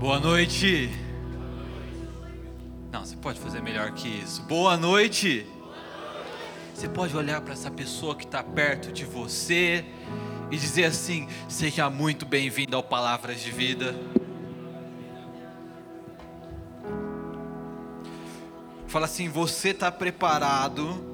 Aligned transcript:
Boa 0.00 0.18
noite. 0.18 0.90
Não, 2.90 3.04
você 3.04 3.14
pode 3.16 3.38
fazer 3.38 3.60
melhor 3.60 3.92
que 3.92 4.08
isso. 4.08 4.40
Boa 4.44 4.74
noite. 4.74 5.46
Você 6.74 6.88
pode 6.88 7.14
olhar 7.14 7.42
para 7.42 7.52
essa 7.52 7.70
pessoa 7.70 8.16
que 8.16 8.24
está 8.24 8.42
perto 8.42 8.90
de 8.90 9.04
você 9.04 9.84
e 10.50 10.56
dizer 10.56 10.84
assim: 10.84 11.28
Seja 11.50 11.90
muito 11.90 12.24
bem-vindo 12.24 12.74
ao 12.74 12.82
Palavras 12.82 13.42
de 13.42 13.50
Vida. 13.50 13.94
Fala 18.86 19.04
assim: 19.04 19.28
Você 19.28 19.68
está 19.68 19.92
preparado? 19.92 21.04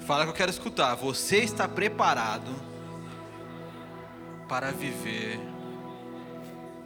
Fala 0.00 0.24
que 0.24 0.30
eu 0.30 0.34
quero 0.34 0.50
escutar. 0.50 0.96
Você 0.96 1.36
está 1.36 1.68
preparado 1.68 2.50
para 4.48 4.72
viver 4.72 5.38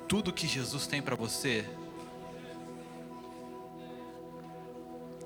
tudo 0.09 0.33
que 0.33 0.47
Jesus 0.47 0.87
tem 0.87 1.01
para 1.01 1.17
você? 1.17 1.65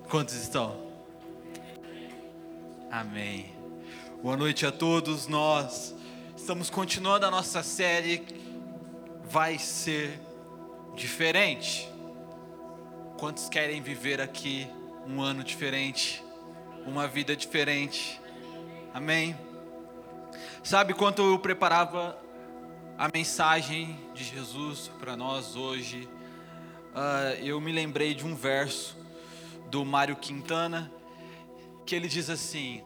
Quantos 0.09 0.35
estão? 0.35 0.77
Amém. 2.91 3.53
Boa 4.23 4.37
noite 4.37 4.65
a 4.65 4.73
todos. 4.73 5.27
Nós 5.27 5.95
estamos 6.37 6.71
continuando 6.71 7.27
a 7.27 7.31
nossa 7.31 7.63
série. 7.63 8.25
Vai 9.25 9.59
ser 9.59 10.21
diferente. 10.95 11.89
Quantos 13.19 13.49
querem 13.49 13.83
viver 13.83 14.21
aqui 14.21 14.69
um 15.07 15.21
ano 15.21 15.43
diferente, 15.43 16.25
uma 16.87 17.07
vida 17.07 17.37
diferente? 17.37 18.21
Amém. 18.95 19.37
Sabe 20.63 20.95
quanto 20.95 21.23
eu 21.23 21.39
preparava 21.39 22.17
a 22.99 23.09
mensagem 23.15 23.97
de 24.13 24.25
Jesus 24.25 24.91
para 24.99 25.17
nós 25.17 25.55
hoje, 25.55 26.09
uh, 26.93 27.41
eu 27.41 27.61
me 27.61 27.71
lembrei 27.71 28.13
de 28.13 28.27
um 28.27 28.35
verso 28.35 28.97
do 29.71 29.85
Mário 29.85 30.17
Quintana, 30.17 30.91
que 31.87 31.95
ele 31.95 32.09
diz 32.09 32.29
assim: 32.29 32.83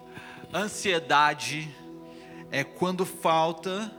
ansiedade 0.53 1.75
é 2.51 2.63
quando 2.63 3.07
falta 3.07 3.91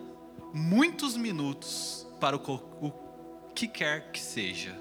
muitos 0.54 1.18
minutos 1.18 2.06
para 2.20 2.38
o, 2.38 2.40
o 2.80 2.92
que 3.56 3.68
quer 3.68 4.12
que 4.12 4.20
seja. 4.20 4.80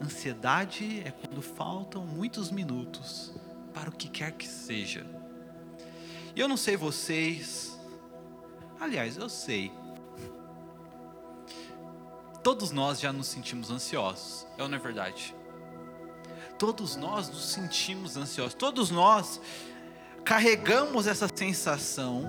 Ansiedade 0.00 1.02
é 1.04 1.10
quando 1.10 1.42
faltam 1.42 2.06
muitos 2.06 2.48
minutos 2.48 3.34
para 3.74 3.90
o 3.90 3.92
que 3.92 4.08
quer 4.08 4.30
que 4.30 4.46
seja. 4.46 5.04
E 6.34 6.38
eu 6.38 6.46
não 6.46 6.56
sei 6.56 6.76
vocês, 6.76 7.76
aliás, 8.80 9.16
eu 9.16 9.28
sei, 9.28 9.70
Todos 12.42 12.70
nós 12.70 12.98
já 12.98 13.12
nos 13.12 13.26
sentimos 13.26 13.70
ansiosos, 13.70 14.46
é 14.56 14.62
ou 14.62 14.68
não 14.68 14.76
é 14.76 14.80
verdade? 14.80 15.34
Todos 16.58 16.96
nós 16.96 17.28
nos 17.28 17.52
sentimos 17.52 18.16
ansiosos, 18.16 18.54
todos 18.54 18.90
nós 18.90 19.40
carregamos 20.24 21.06
essa 21.06 21.28
sensação 21.34 22.24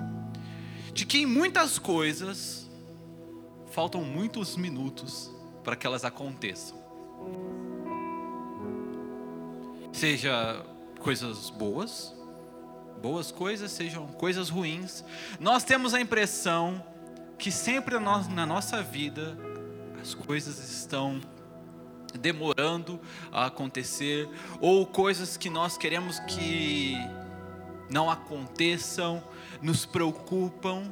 de 0.93 1.05
que 1.05 1.19
em 1.19 1.25
muitas 1.25 1.79
coisas 1.79 2.69
faltam 3.71 4.03
muitos 4.03 4.57
minutos 4.57 5.31
para 5.63 5.75
que 5.75 5.87
elas 5.87 6.03
aconteçam. 6.03 6.77
Seja 9.93 10.65
coisas 10.99 11.49
boas, 11.49 12.13
boas 13.01 13.31
coisas, 13.31 13.71
sejam 13.71 14.07
coisas 14.07 14.49
ruins, 14.49 15.03
nós 15.39 15.63
temos 15.63 15.93
a 15.93 16.01
impressão 16.01 16.83
que 17.37 17.51
sempre 17.51 17.97
na 17.97 18.45
nossa 18.45 18.83
vida 18.83 19.37
as 20.01 20.15
coisas 20.15 20.57
estão 20.57 21.21
demorando 22.19 22.99
a 23.31 23.45
acontecer, 23.45 24.27
ou 24.59 24.85
coisas 24.85 25.37
que 25.37 25.49
nós 25.49 25.77
queremos 25.77 26.19
que 26.21 26.95
não 27.89 28.09
aconteçam, 28.09 29.23
nos 29.61 29.85
preocupam. 29.85 30.91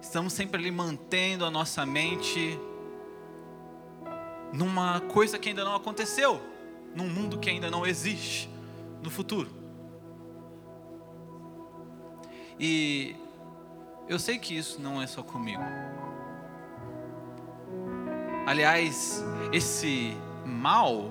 Estamos 0.00 0.32
sempre 0.32 0.60
ali 0.60 0.70
mantendo 0.70 1.44
a 1.44 1.50
nossa 1.50 1.84
mente 1.84 2.58
numa 4.52 5.00
coisa 5.00 5.38
que 5.38 5.48
ainda 5.48 5.64
não 5.64 5.74
aconteceu, 5.74 6.40
num 6.94 7.08
mundo 7.08 7.38
que 7.38 7.50
ainda 7.50 7.68
não 7.68 7.84
existe 7.84 8.48
no 9.02 9.10
futuro. 9.10 9.50
E 12.58 13.16
eu 14.08 14.18
sei 14.20 14.38
que 14.38 14.56
isso 14.56 14.80
não 14.80 15.02
é 15.02 15.06
só 15.06 15.22
comigo. 15.22 15.62
Aliás, 18.46 19.24
esse 19.52 20.16
mal 20.44 21.10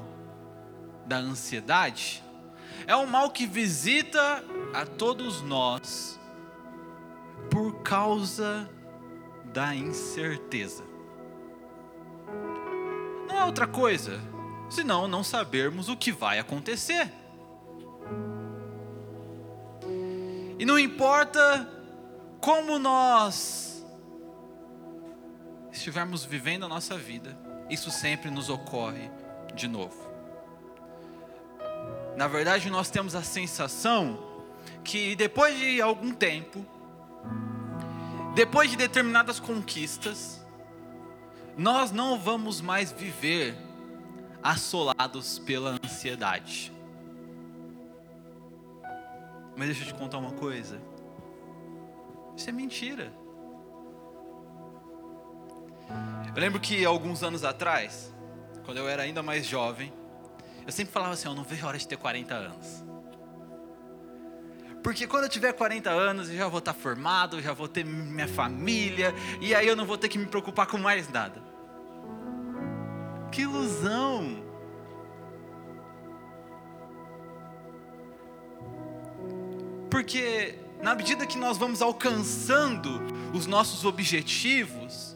da 1.06 1.18
ansiedade 1.18 2.24
é 2.88 2.96
um 2.96 3.06
mal 3.06 3.30
que 3.30 3.46
visita 3.46 4.42
a 4.74 4.86
todos 4.86 5.42
nós 5.42 6.18
por 7.52 7.82
causa 7.82 8.70
da 9.52 9.76
incerteza. 9.76 10.86
Não 13.28 13.38
é 13.38 13.44
outra 13.44 13.68
coisa, 13.68 14.18
senão 14.70 15.06
não 15.06 15.22
sabermos 15.22 15.90
o 15.90 15.98
que 15.98 16.14
vai 16.14 16.40
acontecer. 16.40 17.12
E 20.58 20.66
não 20.66 20.80
importa 20.80 21.70
como 22.40 22.80
nós 22.80 23.75
estivermos 25.86 26.26
vivendo 26.26 26.66
a 26.66 26.68
nossa 26.68 26.98
vida, 26.98 27.38
isso 27.70 27.92
sempre 27.92 28.32
nos 28.32 28.50
ocorre 28.50 29.12
de 29.54 29.68
novo. 29.68 29.96
Na 32.18 32.28
verdade, 32.28 32.72
nós 32.72 32.90
temos 32.90 33.14
a 33.14 33.22
sensação 33.22 34.18
que 34.84 35.16
depois 35.16 35.56
de 35.60 35.80
algum 35.80 36.12
tempo, 36.12 36.66
depois 38.34 38.72
de 38.72 38.78
determinadas 38.78 39.40
conquistas, 39.40 40.44
nós 41.56 41.92
não 41.92 42.18
vamos 42.18 42.62
mais 42.62 42.92
viver 42.92 43.56
assolados 44.42 45.38
pela 45.38 45.78
ansiedade. 45.84 46.74
Mas 49.56 49.68
deixa 49.68 49.84
eu 49.84 49.88
te 49.88 49.94
contar 49.94 50.18
uma 50.18 50.32
coisa. 50.32 50.82
Isso 52.36 52.50
é 52.50 52.52
mentira. 52.52 53.25
Eu 56.36 56.42
lembro 56.42 56.60
que 56.60 56.84
alguns 56.84 57.24
anos 57.24 57.46
atrás, 57.46 58.14
quando 58.66 58.78
eu 58.78 58.90
era 58.90 59.04
ainda 59.04 59.24
mais 59.24 59.46
jovem, 59.46 59.94
eu 60.66 60.72
sempre 60.72 60.92
falava 60.92 61.14
assim: 61.14 61.30
eu 61.30 61.34
não 61.34 61.46
vejo 61.46 61.64
a 61.66 61.70
hora 61.70 61.78
de 61.78 61.88
ter 61.88 61.96
40 61.96 62.36
anos. 62.36 62.84
Porque 64.84 65.08
quando 65.08 65.24
eu 65.24 65.30
tiver 65.30 65.54
40 65.54 65.90
anos, 65.90 66.30
eu 66.30 66.36
já 66.36 66.50
vou 66.50 66.60
estar 66.60 66.74
formado, 66.74 67.42
já 67.42 67.54
vou 67.54 67.70
ter 67.70 67.86
minha 67.86 68.28
família, 68.28 69.16
e 69.40 69.56
aí 69.56 69.66
eu 69.66 69.78
não 69.78 69.86
vou 69.86 69.98
ter 69.98 70.10
que 70.10 70.18
me 70.18 70.26
preocupar 70.26 70.68
com 70.68 70.78
mais 70.78 71.10
nada. 71.10 71.42
Que 73.32 73.44
ilusão! 73.44 74.44
Porque 79.90 80.60
na 80.84 80.94
medida 80.94 81.26
que 81.26 81.38
nós 81.38 81.58
vamos 81.58 81.82
alcançando 81.82 83.02
os 83.34 83.48
nossos 83.48 83.86
objetivos, 83.86 85.15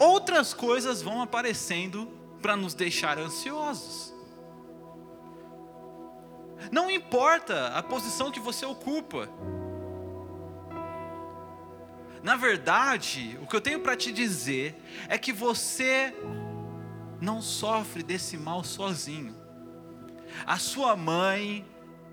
outras 0.00 0.54
coisas 0.54 1.02
vão 1.02 1.20
aparecendo 1.20 2.06
para 2.40 2.56
nos 2.56 2.72
deixar 2.72 3.18
ansiosos. 3.18 4.14
Não 6.72 6.90
importa 6.90 7.68
a 7.68 7.82
posição 7.82 8.30
que 8.30 8.40
você 8.40 8.64
ocupa. 8.64 9.28
Na 12.22 12.36
verdade, 12.36 13.38
o 13.42 13.46
que 13.46 13.54
eu 13.54 13.60
tenho 13.60 13.80
para 13.80 13.96
te 13.96 14.10
dizer 14.10 14.74
é 15.08 15.18
que 15.18 15.32
você 15.32 16.14
não 17.20 17.42
sofre 17.42 18.02
desse 18.02 18.38
mal 18.38 18.64
sozinho. 18.64 19.34
A 20.46 20.58
sua 20.58 20.96
mãe 20.96 21.66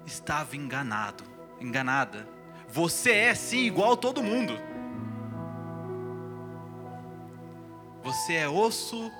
estava 0.05 0.55
enganado, 0.55 1.23
enganada. 1.59 2.27
Você 2.69 3.11
é 3.11 3.35
sim 3.35 3.59
igual 3.59 3.95
todo 3.95 4.23
mundo. 4.23 4.53
Você 8.07 8.35
é 8.35 8.47
osso 8.47 9.11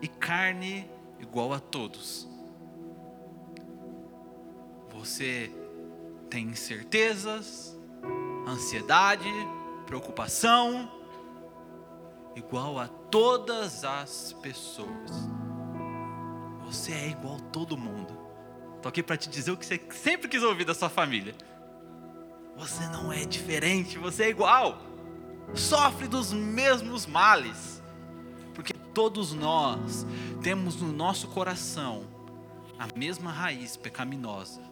e 0.00 0.08
carne 0.08 0.90
igual 1.18 1.52
a 1.52 1.60
todos. 1.60 2.26
Você 4.88 5.52
tem 6.30 6.46
incertezas, 6.46 7.78
ansiedade, 8.48 9.28
preocupação, 9.84 10.90
igual 12.34 12.78
a 12.78 12.88
todas 12.88 13.84
as 13.84 14.32
pessoas. 14.40 15.28
Você 16.64 16.92
é 16.92 17.08
igual 17.10 17.36
a 17.36 17.50
todo 17.50 17.76
mundo. 17.76 18.18
Estou 18.76 18.88
aqui 18.88 19.02
para 19.02 19.18
te 19.18 19.28
dizer 19.28 19.50
o 19.50 19.56
que 19.58 19.66
você 19.66 19.78
sempre 19.90 20.30
quis 20.30 20.42
ouvir 20.42 20.64
da 20.64 20.72
sua 20.72 20.88
família. 20.88 21.34
Você 22.56 22.86
não 22.86 23.12
é 23.12 23.22
diferente, 23.26 23.98
você 23.98 24.24
é 24.24 24.28
igual. 24.30 24.78
Sofre 25.52 26.08
dos 26.08 26.32
mesmos 26.32 27.04
males 27.04 27.79
Todos 28.92 29.32
nós 29.32 30.04
temos 30.42 30.76
no 30.76 30.92
nosso 30.92 31.28
coração 31.28 32.04
a 32.78 32.88
mesma 32.98 33.30
raiz 33.30 33.76
pecaminosa 33.76 34.62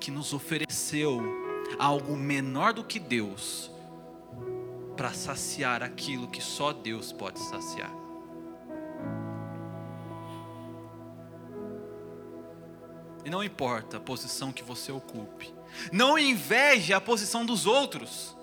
que 0.00 0.10
nos 0.10 0.32
ofereceu 0.32 1.20
algo 1.78 2.16
menor 2.16 2.72
do 2.72 2.84
que 2.84 2.98
Deus 2.98 3.70
para 4.96 5.12
saciar 5.12 5.82
aquilo 5.82 6.28
que 6.28 6.40
só 6.40 6.72
Deus 6.72 7.12
pode 7.12 7.40
saciar. 7.40 7.90
E 13.24 13.30
não 13.30 13.42
importa 13.42 13.96
a 13.96 14.00
posição 14.00 14.52
que 14.52 14.62
você 14.62 14.92
ocupe, 14.92 15.52
não 15.90 16.18
inveje 16.18 16.92
a 16.92 17.00
posição 17.00 17.44
dos 17.44 17.66
outros, 17.66 18.36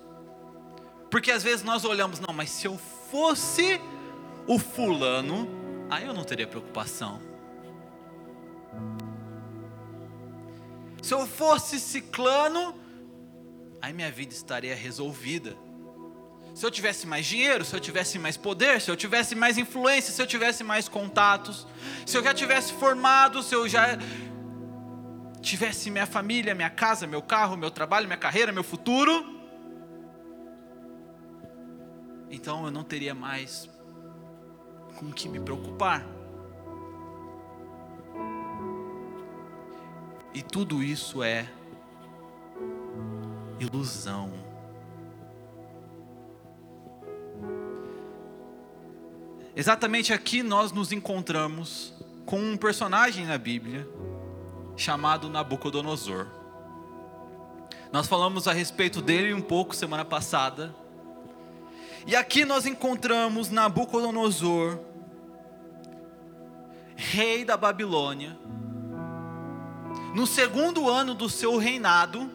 porque 1.10 1.32
às 1.32 1.44
vezes 1.44 1.64
nós 1.64 1.86
olhamos, 1.86 2.20
não, 2.20 2.34
mas 2.34 2.50
se 2.50 2.66
eu 2.66 2.78
fosse 3.12 3.80
o 4.48 4.58
fulano, 4.58 5.48
aí 5.90 6.06
eu 6.06 6.14
não 6.14 6.24
teria 6.24 6.48
preocupação. 6.48 7.22
Se 11.02 11.14
eu 11.14 11.26
fosse 11.26 11.80
ciclano, 11.80 12.76
aí 13.82 13.92
minha 13.92 14.12
vida 14.12 14.34
estaria 14.34 14.76
resolvida. 14.76 15.56
Se 16.54 16.66
eu 16.66 16.70
tivesse 16.70 17.08
mais 17.08 17.26
dinheiro, 17.26 17.64
se 17.64 17.76
eu 17.76 17.80
tivesse 17.80 18.20
mais 18.20 18.38
poder, 18.38 18.82
se 18.82 18.92
eu 18.92 18.96
tivesse 18.96 19.34
mais 19.34 19.58
influência, 19.58 20.14
se 20.14 20.22
eu 20.22 20.28
tivesse 20.28 20.64
mais 20.64 20.88
contatos, 20.88 21.66
se 22.06 22.18
eu 22.18 22.24
já 22.24 22.34
tivesse 22.34 22.74
formado, 22.74 23.42
se 23.42 23.56
eu 23.56 23.68
já 23.68 23.98
tivesse 25.42 25.90
minha 25.90 26.06
família, 26.06 26.54
minha 26.54 26.70
casa, 26.70 27.08
meu 27.08 27.22
carro, 27.22 27.58
meu 27.58 27.72
trabalho, 27.72 28.06
minha 28.06 28.18
carreira, 28.18 28.52
meu 28.52 28.64
futuro, 28.64 29.42
então 32.30 32.66
eu 32.66 32.72
não 32.72 32.84
teria 32.84 33.14
mais 33.14 33.70
com 35.02 35.08
o 35.08 35.12
que 35.12 35.28
me 35.28 35.40
preocupar. 35.40 36.06
E 40.32 40.44
tudo 40.44 40.84
isso 40.84 41.24
é 41.24 41.50
ilusão. 43.60 44.32
Exatamente 49.56 50.14
aqui 50.14 50.44
nós 50.44 50.72
nos 50.72 50.92
encontramos 50.92 51.94
com 52.24 52.40
um 52.40 52.56
personagem 52.56 53.26
na 53.26 53.40
Bíblia 53.40 53.88
chamado 54.78 55.30
Nabucodonosor. 55.30 56.28
Nós 57.92 58.08
falamos 58.08 58.48
a 58.48 58.54
respeito 58.54 59.02
dele 59.02 59.34
um 59.34 59.42
pouco 59.42 59.76
semana 59.76 60.06
passada. 60.06 60.74
E 62.06 62.16
aqui 62.16 62.46
nós 62.46 62.66
encontramos 62.66 63.50
Nabucodonosor, 63.50 64.91
rei 67.02 67.44
da 67.44 67.58
Babilônia, 67.58 68.38
no 70.14 70.28
segundo 70.28 70.88
ano 70.88 71.16
do 71.16 71.28
seu 71.28 71.58
reinado, 71.58 72.30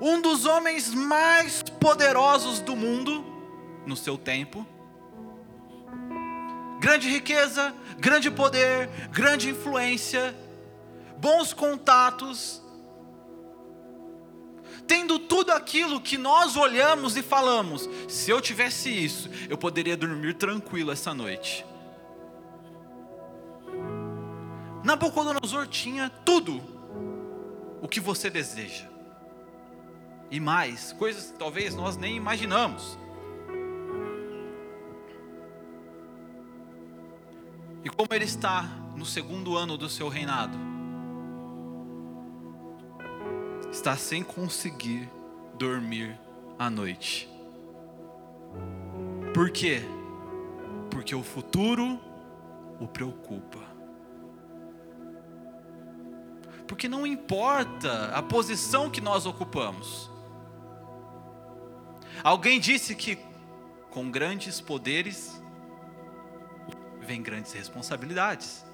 um 0.00 0.20
dos 0.20 0.46
homens 0.46 0.94
mais 0.94 1.62
poderosos 1.62 2.60
do 2.60 2.74
mundo 2.74 3.22
no 3.86 3.96
seu 3.96 4.16
tempo, 4.16 4.66
grande 6.80 7.08
riqueza, 7.10 7.74
grande 7.98 8.30
poder, 8.30 8.88
grande 9.10 9.50
influência, 9.50 10.34
bons 11.18 11.52
contatos, 11.52 12.62
tendo 14.86 15.18
tudo 15.18 15.52
aquilo 15.52 16.00
que 16.00 16.16
nós 16.16 16.56
olhamos 16.56 17.14
e 17.16 17.22
falamos: 17.22 17.88
se 18.08 18.30
eu 18.30 18.40
tivesse 18.40 18.88
isso, 18.88 19.28
eu 19.50 19.58
poderia 19.58 19.98
dormir 19.98 20.34
tranquilo 20.34 20.90
essa 20.90 21.12
noite. 21.12 21.64
Nabucodonosor 24.84 25.66
tinha 25.66 26.10
tudo 26.10 26.60
o 27.80 27.88
que 27.88 27.98
você 27.98 28.28
deseja. 28.28 28.86
E 30.30 30.38
mais, 30.38 30.92
coisas 30.92 31.30
que 31.30 31.38
talvez 31.38 31.74
nós 31.74 31.96
nem 31.96 32.14
imaginamos. 32.16 32.98
E 37.82 37.88
como 37.88 38.08
ele 38.12 38.24
está 38.24 38.62
no 38.94 39.06
segundo 39.06 39.56
ano 39.56 39.78
do 39.78 39.88
seu 39.88 40.08
reinado, 40.08 40.58
está 43.70 43.96
sem 43.96 44.22
conseguir 44.22 45.08
dormir 45.58 46.18
à 46.58 46.68
noite. 46.68 47.28
Por 49.32 49.50
quê? 49.50 49.82
Porque 50.90 51.14
o 51.14 51.22
futuro 51.22 51.98
o 52.78 52.86
preocupa. 52.86 53.73
Porque 56.66 56.88
não 56.88 57.06
importa 57.06 58.06
a 58.14 58.22
posição 58.22 58.90
que 58.90 59.00
nós 59.00 59.26
ocupamos. 59.26 60.10
Alguém 62.22 62.58
disse 62.58 62.94
que 62.94 63.18
com 63.90 64.10
grandes 64.10 64.60
poderes 64.60 65.40
vem 67.00 67.22
grandes 67.22 67.52
responsabilidades. 67.52 68.64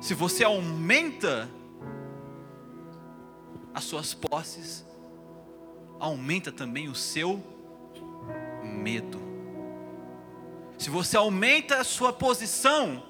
Se 0.00 0.14
você 0.14 0.44
aumenta 0.44 1.48
as 3.74 3.84
suas 3.84 4.14
posses, 4.14 4.84
aumenta 5.98 6.52
também 6.52 6.88
o 6.88 6.94
seu 6.94 7.42
medo. 8.62 9.20
Se 10.78 10.90
você 10.90 11.16
aumenta 11.16 11.78
a 11.78 11.84
sua 11.84 12.12
posição, 12.12 13.02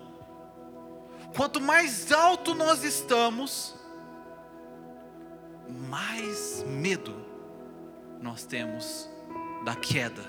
Quanto 1.36 1.60
mais 1.60 2.12
alto 2.12 2.54
nós 2.54 2.84
estamos, 2.84 3.75
mais 5.88 6.64
medo 6.66 7.14
nós 8.20 8.44
temos 8.44 9.08
da 9.64 9.75
queda. 9.75 10.22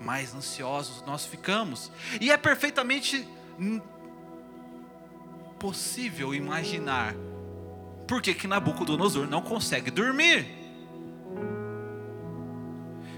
Mais 0.00 0.34
ansiosos 0.34 1.02
nós 1.02 1.24
ficamos. 1.24 1.92
E 2.20 2.30
é 2.32 2.36
perfeitamente 2.36 3.28
possível 5.60 6.34
imaginar 6.34 7.14
por 8.08 8.20
que, 8.20 8.34
que 8.34 8.48
Nabucodonosor 8.48 9.28
não 9.28 9.42
consegue 9.42 9.92
dormir. 9.92 10.44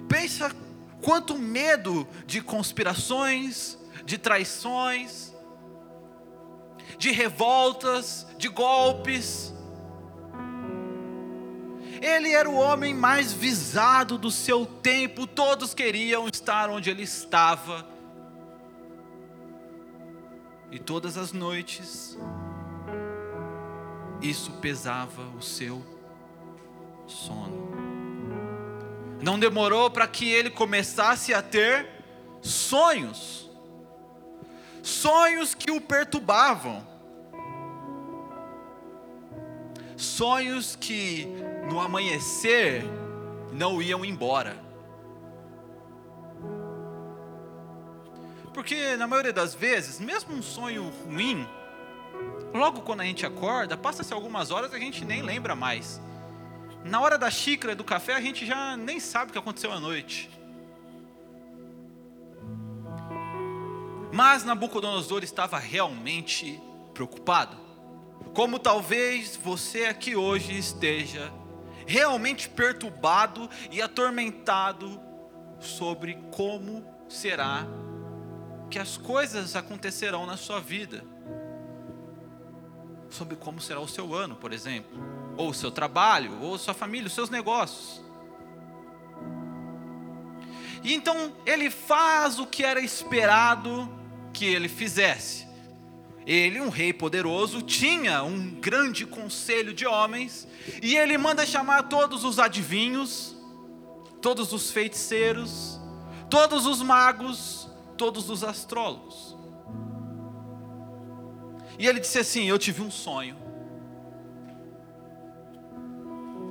Pensa 0.09 0.55
Quanto 1.03 1.37
medo 1.37 2.07
de 2.27 2.41
conspirações, 2.41 3.77
de 4.05 4.17
traições, 4.17 5.33
de 6.99 7.11
revoltas, 7.11 8.27
de 8.39 8.49
golpes. 8.49 9.53
Ele 12.01 12.31
era 12.33 12.49
o 12.49 12.55
homem 12.55 12.95
mais 12.95 13.33
visado 13.33 14.19
do 14.19 14.31
seu 14.31 14.65
tempo, 14.65 15.27
todos 15.27 15.75
queriam 15.75 16.29
estar 16.29 16.71
onde 16.71 16.91
ele 16.91 17.03
estava. 17.03 17.87
E 20.71 20.79
todas 20.79 21.17
as 21.17 21.33
noites, 21.33 22.17
isso 24.21 24.53
pesava 24.53 25.23
o 25.37 25.43
seu 25.43 25.85
sono. 27.07 27.82
Não 29.23 29.39
demorou 29.39 29.89
para 29.89 30.09
que 30.09 30.29
ele 30.29 30.51
começasse 30.51 31.33
a 31.33 31.41
ter 31.41 31.89
sonhos, 32.43 33.49
sonhos 34.83 35.55
que 35.55 35.71
o 35.71 35.81
perturbavam, 35.81 36.85
sonhos 39.97 40.75
que 40.75 41.29
no 41.71 41.81
amanhecer 41.81 42.83
não 43.53 43.81
iam 43.81 44.05
embora. 44.05 44.57
Porque 48.53 48.97
na 48.97 49.07
maioria 49.07 49.33
das 49.33 49.55
vezes, 49.55 50.01
mesmo 50.01 50.35
um 50.35 50.43
sonho 50.43 50.93
ruim, 51.07 51.47
logo 52.53 52.81
quando 52.81 53.03
a 53.03 53.05
gente 53.05 53.25
acorda, 53.25 53.77
passa-se 53.77 54.13
algumas 54.13 54.51
horas 54.51 54.73
e 54.73 54.75
a 54.75 54.79
gente 54.81 55.05
nem 55.05 55.23
lembra 55.23 55.55
mais. 55.55 56.01
Na 56.85 57.01
hora 57.01 57.17
da 57.17 57.31
xícara 57.31 57.77
do 57.77 57.85
café, 57.85 58.15
a 58.15 58.21
gente 58.21 58.45
já 58.45 58.77
nem 58.77 58.99
sabe 58.99 59.31
o 59.31 59.33
que 59.33 59.39
aconteceu 59.39 59.73
à 59.73 59.79
noite. 59.79 60.29
Mas 64.13 64.45
Nabucodonosor 64.45 65.23
estava 65.23 65.59
realmente 65.59 66.61
preocupado. 66.93 67.57
Como 68.35 68.59
talvez 68.59 69.37
você 69.37 69.85
aqui 69.85 70.17
hoje 70.17 70.59
esteja 70.59 71.33
realmente 71.87 72.49
perturbado 72.49 73.49
e 73.71 73.81
atormentado 73.81 75.01
sobre 75.59 76.19
como 76.31 76.85
será 77.09 77.67
que 78.71 78.79
as 78.79 78.97
coisas 78.97 79.55
acontecerão 79.55 80.27
na 80.27 80.37
sua 80.37 80.61
vida. 80.61 81.05
Sobre 83.09 83.37
como 83.37 83.61
será 83.61 83.81
o 83.81 83.89
seu 83.89 84.15
ano, 84.15 84.35
por 84.35 84.53
exemplo 84.53 85.22
ou 85.37 85.51
o 85.51 85.55
seu 85.55 85.71
trabalho, 85.71 86.41
ou 86.41 86.59
sua 86.59 86.75
família, 86.75 87.07
os 87.07 87.13
seus 87.13 87.31
negócios. 87.31 88.03
E 90.83 90.95
então 90.95 91.33
ele 91.47 91.71
faz 91.71 92.39
o 92.39 92.47
que 92.47 92.65
era 92.65 92.81
esperado 92.81 93.89
que 94.33 94.45
ele 94.45 94.69
fizesse. 94.69 95.47
Ele, 96.27 96.61
um 96.61 96.69
rei 96.69 96.93
poderoso, 96.93 97.63
tinha 97.63 98.23
um 98.23 98.51
grande 98.51 99.05
conselho 99.05 99.75
de 99.75 99.87
homens, 99.87 100.47
e 100.81 100.97
ele 100.97 101.19
manda 101.19 101.45
chamar 101.45 101.85
todos 101.85 102.25
os 102.25 102.39
adivinhos, 102.39 103.37
todos 104.21 104.53
os 104.53 104.71
feiticeiros, 104.71 105.81
todos 106.31 106.65
os 106.65 106.81
magos, 106.81 107.69
todos 107.97 108.31
os 108.31 108.45
astrólogos. 108.45 109.37
E 111.77 111.87
ele 111.87 111.99
disse 111.99 112.19
assim: 112.19 112.49
Eu 112.49 112.59
tive 112.59 112.83
um 112.83 112.91
sonho, 112.91 113.37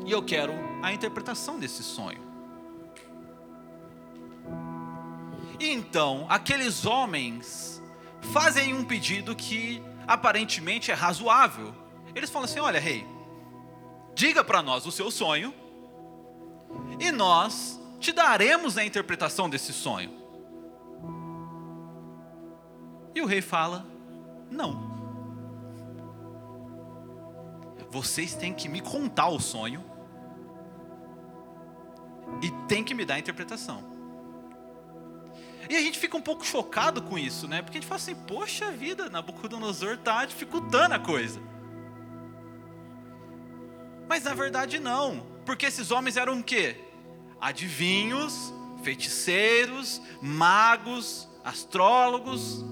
e 0.06 0.12
eu 0.12 0.24
quero 0.24 0.54
a 0.82 0.92
interpretação 0.92 1.60
desse 1.60 1.84
sonho. 1.84 2.22
Então, 5.60 6.26
aqueles 6.28 6.86
homens 6.86 7.82
fazem 8.34 8.74
um 8.74 8.84
pedido 8.84 9.36
que 9.36 9.82
aparentemente 10.08 10.92
é 10.92 10.94
razoável. 10.94 11.74
Eles 12.16 12.30
falam 12.30 12.46
assim: 12.46 12.60
Olha, 12.60 12.80
rei, 12.80 13.06
diga 14.16 14.44
para 14.44 14.62
nós 14.62 14.86
o 14.86 14.92
seu 14.92 15.12
sonho, 15.12 15.54
e 17.00 17.12
nós 17.12 17.80
te 18.00 18.12
daremos 18.12 18.78
a 18.78 18.84
interpretação 18.84 19.50
desse 19.50 19.72
sonho. 19.72 20.12
E 23.14 23.22
o 23.22 23.26
rei 23.26 23.42
fala: 23.42 23.86
Não. 24.50 24.90
Vocês 27.92 28.34
têm 28.34 28.54
que 28.54 28.70
me 28.70 28.82
contar 28.82 29.28
o 29.28 29.40
sonho 29.40 29.91
e 32.42 32.52
tem 32.68 32.84
que 32.84 32.94
me 32.94 33.06
dar 33.06 33.16
a 33.16 33.20
interpretação. 33.20 33.84
E 35.70 35.76
a 35.76 35.80
gente 35.80 35.98
fica 36.00 36.18
um 36.18 36.22
pouco 36.22 36.46
chocado 36.46 37.02
com 37.02 37.18
isso, 37.18 37.48
né? 37.48 37.62
Porque 37.62 37.78
a 37.78 37.82
gente 37.82 37.88
fala 37.88 38.02
assim, 38.02 38.16
poxa 38.16 38.72
vida, 38.72 39.10
Nabucodonosor 39.10 39.94
está 39.94 40.26
dificultando 40.26 40.96
a 40.96 41.00
coisa. 41.00 41.40
Mas 44.08 44.24
na 44.24 44.34
verdade 44.34 44.80
não, 44.80 45.26
porque 45.46 45.66
esses 45.66 45.90
homens 45.92 46.18
eram 46.18 46.40
o 46.40 46.44
quê? 46.44 46.76
Adivinhos, 47.40 48.54
feiticeiros, 48.84 50.02
magos, 50.22 51.30
astrólogos. 51.44 52.66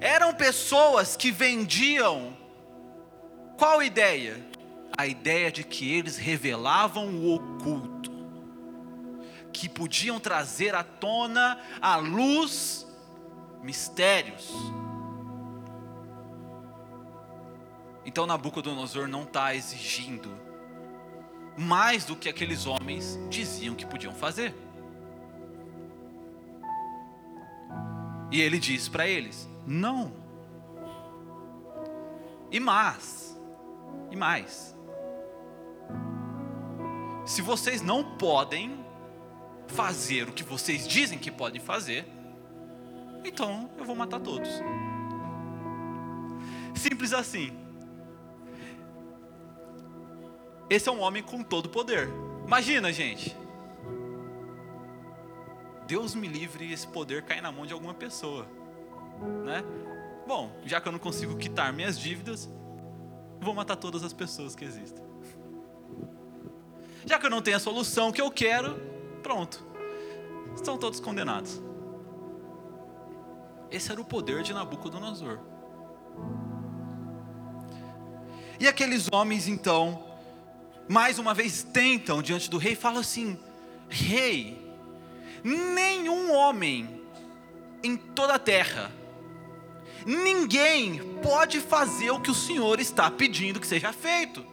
Eram 0.00 0.34
pessoas 0.34 1.16
que 1.16 1.30
vendiam 1.30 2.36
qual 3.56 3.82
ideia? 3.82 4.44
A 4.96 5.06
ideia 5.06 5.50
de 5.50 5.64
que 5.64 5.92
eles 5.92 6.16
revelavam 6.16 7.08
o 7.08 7.34
oculto 7.34 8.10
que 9.52 9.68
podiam 9.68 10.20
trazer 10.20 10.74
à 10.74 10.84
tona 10.84 11.58
à 11.80 11.96
luz 11.96 12.86
mistérios. 13.62 14.52
Então 18.04 18.26
Nabucodonosor 18.26 19.08
não 19.08 19.22
está 19.22 19.54
exigindo 19.54 20.30
mais 21.56 22.04
do 22.04 22.14
que 22.14 22.28
aqueles 22.28 22.66
homens 22.66 23.18
diziam 23.30 23.74
que 23.74 23.86
podiam 23.86 24.12
fazer. 24.12 24.54
E 28.30 28.40
ele 28.40 28.58
diz 28.58 28.88
para 28.88 29.06
eles: 29.06 29.48
não. 29.66 30.12
E 32.50 32.60
mais, 32.60 33.36
e 34.10 34.16
mais. 34.16 34.75
Se 37.26 37.42
vocês 37.42 37.82
não 37.82 38.04
podem 38.16 38.86
fazer 39.66 40.28
o 40.28 40.32
que 40.32 40.44
vocês 40.44 40.86
dizem 40.86 41.18
que 41.18 41.30
podem 41.30 41.60
fazer, 41.60 42.06
então 43.24 43.68
eu 43.76 43.84
vou 43.84 43.96
matar 43.96 44.20
todos. 44.20 44.48
Simples 46.76 47.12
assim. 47.12 47.52
Esse 50.70 50.88
é 50.88 50.92
um 50.92 51.00
homem 51.00 51.20
com 51.20 51.42
todo 51.42 51.68
poder. 51.68 52.08
Imagina, 52.46 52.92
gente. 52.92 53.36
Deus 55.88 56.14
me 56.14 56.28
livre 56.28 56.72
esse 56.72 56.86
poder 56.86 57.22
cair 57.22 57.40
na 57.40 57.50
mão 57.50 57.66
de 57.66 57.72
alguma 57.72 57.94
pessoa, 57.94 58.46
né? 59.44 59.64
Bom, 60.26 60.50
já 60.64 60.80
que 60.80 60.86
eu 60.88 60.92
não 60.92 60.98
consigo 60.98 61.36
quitar 61.36 61.72
minhas 61.72 61.98
dívidas, 61.98 62.48
vou 63.40 63.54
matar 63.54 63.76
todas 63.76 64.04
as 64.04 64.12
pessoas 64.12 64.56
que 64.56 64.64
existem. 64.64 65.05
Já 67.06 67.18
que 67.18 67.26
eu 67.26 67.30
não 67.30 67.40
tenho 67.40 67.56
a 67.56 67.60
solução 67.60 68.12
que 68.12 68.20
eu 68.20 68.30
quero, 68.30 68.86
Pronto. 69.26 69.60
Estão 70.54 70.78
todos 70.78 71.00
condenados. 71.00 71.60
Esse 73.72 73.90
era 73.90 74.00
o 74.00 74.04
poder 74.04 74.44
de 74.44 74.54
Nabucodonosor. 74.54 75.40
E 78.60 78.68
aqueles 78.68 79.08
homens 79.12 79.48
então, 79.48 80.06
mais 80.88 81.18
uma 81.18 81.34
vez 81.34 81.64
tentam 81.64 82.22
diante 82.22 82.48
do 82.48 82.56
rei 82.56 82.76
falam 82.76 83.00
assim: 83.00 83.36
Rei, 83.88 84.64
nenhum 85.42 86.32
homem 86.32 87.02
em 87.82 87.96
toda 87.96 88.34
a 88.34 88.38
terra, 88.38 88.92
ninguém 90.06 91.00
pode 91.20 91.58
fazer 91.58 92.12
o 92.12 92.20
que 92.20 92.30
o 92.30 92.34
Senhor 92.34 92.78
está 92.78 93.10
pedindo 93.10 93.58
que 93.58 93.66
seja 93.66 93.92
feito. 93.92 94.46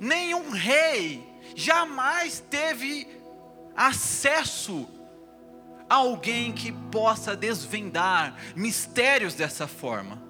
Nenhum 0.00 0.50
rei 0.50 1.26
jamais 1.54 2.40
teve 2.50 3.08
acesso 3.76 4.88
a 5.88 5.96
alguém 5.96 6.52
que 6.52 6.70
possa 6.70 7.36
desvendar 7.36 8.36
mistérios 8.54 9.34
dessa 9.34 9.66
forma. 9.66 10.22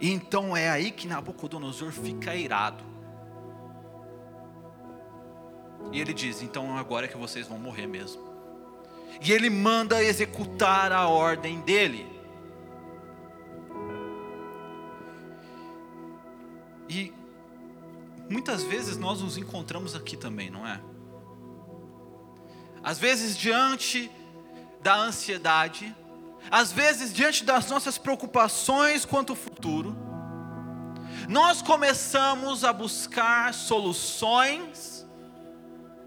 E 0.00 0.10
então 0.10 0.56
é 0.56 0.70
aí 0.70 0.90
que 0.90 1.06
Nabucodonosor 1.06 1.92
fica 1.92 2.34
irado. 2.34 2.82
E 5.92 6.00
ele 6.00 6.14
diz: 6.14 6.42
Então 6.42 6.76
agora 6.76 7.06
é 7.06 7.08
que 7.08 7.16
vocês 7.16 7.46
vão 7.46 7.58
morrer 7.58 7.86
mesmo. 7.86 8.30
E 9.20 9.32
ele 9.32 9.50
manda 9.50 10.02
executar 10.02 10.92
a 10.92 11.06
ordem 11.08 11.60
dele. 11.60 12.06
E 16.88 17.12
muitas 18.30 18.62
vezes 18.62 18.96
nós 18.96 19.20
nos 19.20 19.36
encontramos 19.36 19.96
aqui 19.96 20.16
também, 20.16 20.48
não 20.50 20.66
é? 20.66 20.80
Às 22.82 22.98
vezes 22.98 23.36
diante 23.36 24.10
da 24.80 24.94
ansiedade, 24.94 25.94
às 26.50 26.72
vezes 26.72 27.12
diante 27.12 27.44
das 27.44 27.68
nossas 27.68 27.98
preocupações 27.98 29.04
quanto 29.04 29.30
ao 29.30 29.36
futuro, 29.36 29.94
nós 31.28 31.60
começamos 31.60 32.64
a 32.64 32.72
buscar 32.72 33.52
soluções 33.52 35.06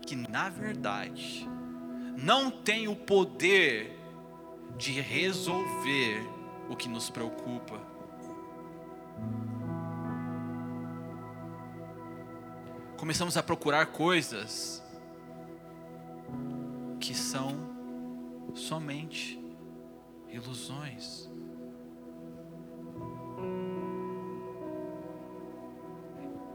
que 0.08 0.16
na 0.16 0.50
verdade 0.50 1.48
não 2.18 2.50
têm 2.50 2.88
o 2.88 2.96
poder 2.96 4.00
de 4.78 5.00
resolver 5.00 6.28
o 6.70 6.76
que 6.76 6.88
nos 6.88 7.10
preocupa. 7.10 7.93
Começamos 13.04 13.36
a 13.36 13.44
procurar 13.44 13.88
coisas 13.88 14.82
que 17.02 17.14
são 17.14 17.54
somente 18.56 19.38
ilusões. 20.30 21.30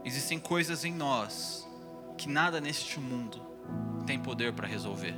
Existem 0.03 0.39
coisas 0.39 0.83
em 0.83 0.91
nós 0.91 1.69
que 2.17 2.27
nada 2.27 2.59
neste 2.59 2.99
mundo 2.99 3.45
tem 4.07 4.19
poder 4.19 4.51
para 4.51 4.65
resolver. 4.65 5.13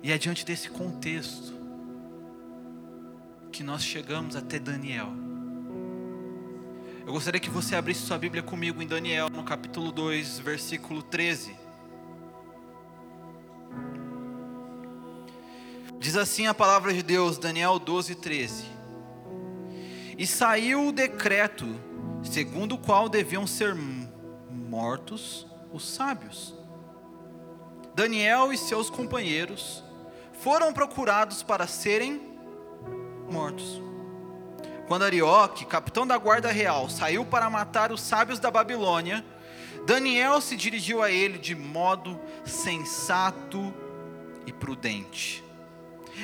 E 0.00 0.12
é 0.12 0.16
diante 0.16 0.46
desse 0.46 0.70
contexto 0.70 1.54
que 3.50 3.64
nós 3.64 3.82
chegamos 3.82 4.36
até 4.36 4.60
Daniel. 4.60 5.31
Eu 7.04 7.12
gostaria 7.12 7.40
que 7.40 7.50
você 7.50 7.74
abrisse 7.74 8.06
sua 8.06 8.16
Bíblia 8.16 8.44
comigo 8.44 8.80
em 8.80 8.86
Daniel, 8.86 9.28
no 9.28 9.42
capítulo 9.42 9.90
2, 9.90 10.38
versículo 10.38 11.02
13. 11.02 11.56
Diz 15.98 16.16
assim 16.16 16.46
a 16.46 16.54
palavra 16.54 16.94
de 16.94 17.02
Deus, 17.02 17.38
Daniel 17.38 17.80
12, 17.80 18.14
13. 18.14 18.66
E 20.16 20.24
saiu 20.24 20.86
o 20.86 20.92
decreto, 20.92 21.66
segundo 22.22 22.76
o 22.76 22.78
qual 22.78 23.08
deviam 23.08 23.48
ser 23.48 23.74
mortos 24.48 25.44
os 25.72 25.84
sábios. 25.84 26.54
Daniel 27.96 28.52
e 28.52 28.56
seus 28.56 28.88
companheiros 28.88 29.82
foram 30.34 30.72
procurados 30.72 31.42
para 31.42 31.66
serem 31.66 32.22
mortos. 33.28 33.82
Quando 34.92 35.04
Arioque, 35.04 35.64
capitão 35.64 36.06
da 36.06 36.18
guarda 36.18 36.52
real, 36.52 36.86
saiu 36.90 37.24
para 37.24 37.48
matar 37.48 37.90
os 37.92 38.02
sábios 38.02 38.38
da 38.38 38.50
Babilônia, 38.50 39.24
Daniel 39.86 40.38
se 40.42 40.54
dirigiu 40.54 41.02
a 41.02 41.10
ele 41.10 41.38
de 41.38 41.54
modo 41.54 42.20
sensato 42.44 43.72
e 44.46 44.52
prudente. 44.52 45.42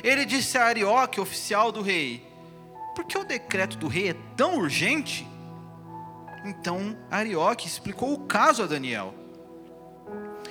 Ele 0.04 0.26
disse 0.26 0.58
a 0.58 0.66
Arioque, 0.66 1.18
oficial 1.18 1.72
do 1.72 1.80
rei: 1.80 2.22
Por 2.94 3.06
que 3.06 3.16
o 3.16 3.24
decreto 3.24 3.78
do 3.78 3.88
rei 3.88 4.10
é 4.10 4.16
tão 4.36 4.58
urgente? 4.58 5.26
Então 6.44 6.94
Arioque 7.10 7.66
explicou 7.66 8.12
o 8.12 8.26
caso 8.26 8.62
a 8.62 8.66
Daniel. 8.66 9.14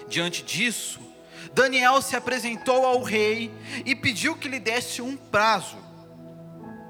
Diante 0.07 0.41
disso, 0.41 0.99
Daniel 1.53 2.01
se 2.01 2.15
apresentou 2.15 2.83
ao 2.83 3.03
rei 3.03 3.51
e 3.85 3.93
pediu 3.95 4.35
que 4.35 4.49
lhe 4.49 4.59
desse 4.59 5.03
um 5.03 5.15
prazo 5.15 5.85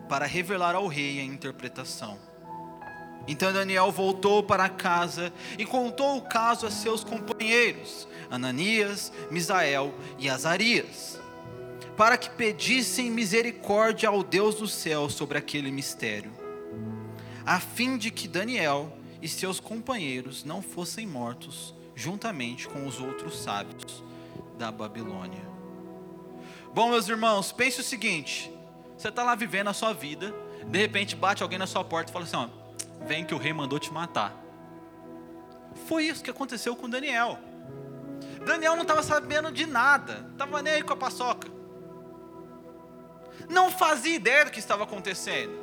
para 0.07 0.25
revelar 0.25 0.75
ao 0.75 0.87
rei 0.87 1.19
a 1.19 1.23
interpretação. 1.23 2.17
Então 3.27 3.51
Daniel 3.51 3.91
voltou 3.91 4.41
para 4.41 4.69
casa 4.69 5.33
e 5.57 5.65
contou 5.65 6.17
o 6.17 6.21
caso 6.21 6.65
a 6.65 6.71
seus 6.71 7.03
companheiros, 7.03 8.07
Ananias, 8.31 9.11
Misael 9.29 9.93
e 10.17 10.29
Azarias, 10.29 11.19
para 11.97 12.17
que 12.17 12.29
pedissem 12.29 13.11
misericórdia 13.11 14.07
ao 14.07 14.23
Deus 14.23 14.55
do 14.55 14.67
céu 14.67 15.09
sobre 15.09 15.37
aquele 15.37 15.71
mistério, 15.71 16.31
a 17.45 17.59
fim 17.59 17.97
de 17.97 18.11
que 18.11 18.27
Daniel 18.27 18.93
e 19.21 19.27
seus 19.27 19.59
companheiros 19.59 20.45
não 20.45 20.61
fossem 20.61 21.05
mortos 21.05 21.75
juntamente 21.95 22.67
com 22.67 22.85
os 22.87 23.01
outros 23.01 23.39
sábios 23.39 24.03
da 24.57 24.71
Babilônia. 24.71 25.45
Bom, 26.73 26.91
meus 26.91 27.09
irmãos, 27.09 27.51
pense 27.51 27.81
o 27.81 27.83
seguinte: 27.83 28.51
você 28.98 29.10
está 29.10 29.24
lá 29.24 29.36
vivendo 29.36 29.68
a 29.68 29.74
sua 29.74 29.94
vida, 29.94 30.34
de 30.66 30.80
repente 30.80 31.16
bate 31.16 31.44
alguém 31.44 31.60
na 31.60 31.68
sua 31.68 31.84
porta 31.84 32.10
e 32.10 32.13
fala 32.13 32.25
assim: 32.25 32.36
ó, 32.36 32.48
vem 33.06 33.24
que 33.24 33.36
o 33.36 33.38
rei 33.38 33.54
mandou 33.54 33.77
te 33.77 33.94
matar. 33.94 34.36
Foi 35.88 36.06
isso 36.06 36.24
que 36.24 36.32
aconteceu 36.32 36.75
com 36.75 36.89
Daniel. 36.89 37.38
Daniel 38.44 38.75
não 38.75 38.82
estava 38.82 39.04
sabendo 39.04 39.51
de 39.51 39.68
nada, 39.68 40.25
estava 40.32 40.62
nem 40.63 40.74
aí 40.74 40.82
com 40.82 40.94
a 40.94 40.98
paçoca. 40.98 41.48
Não 43.48 43.70
fazia 43.70 44.16
ideia 44.16 44.46
do 44.46 44.51
que 44.51 44.60
estava 44.60 44.84
acontecendo. 44.84 45.54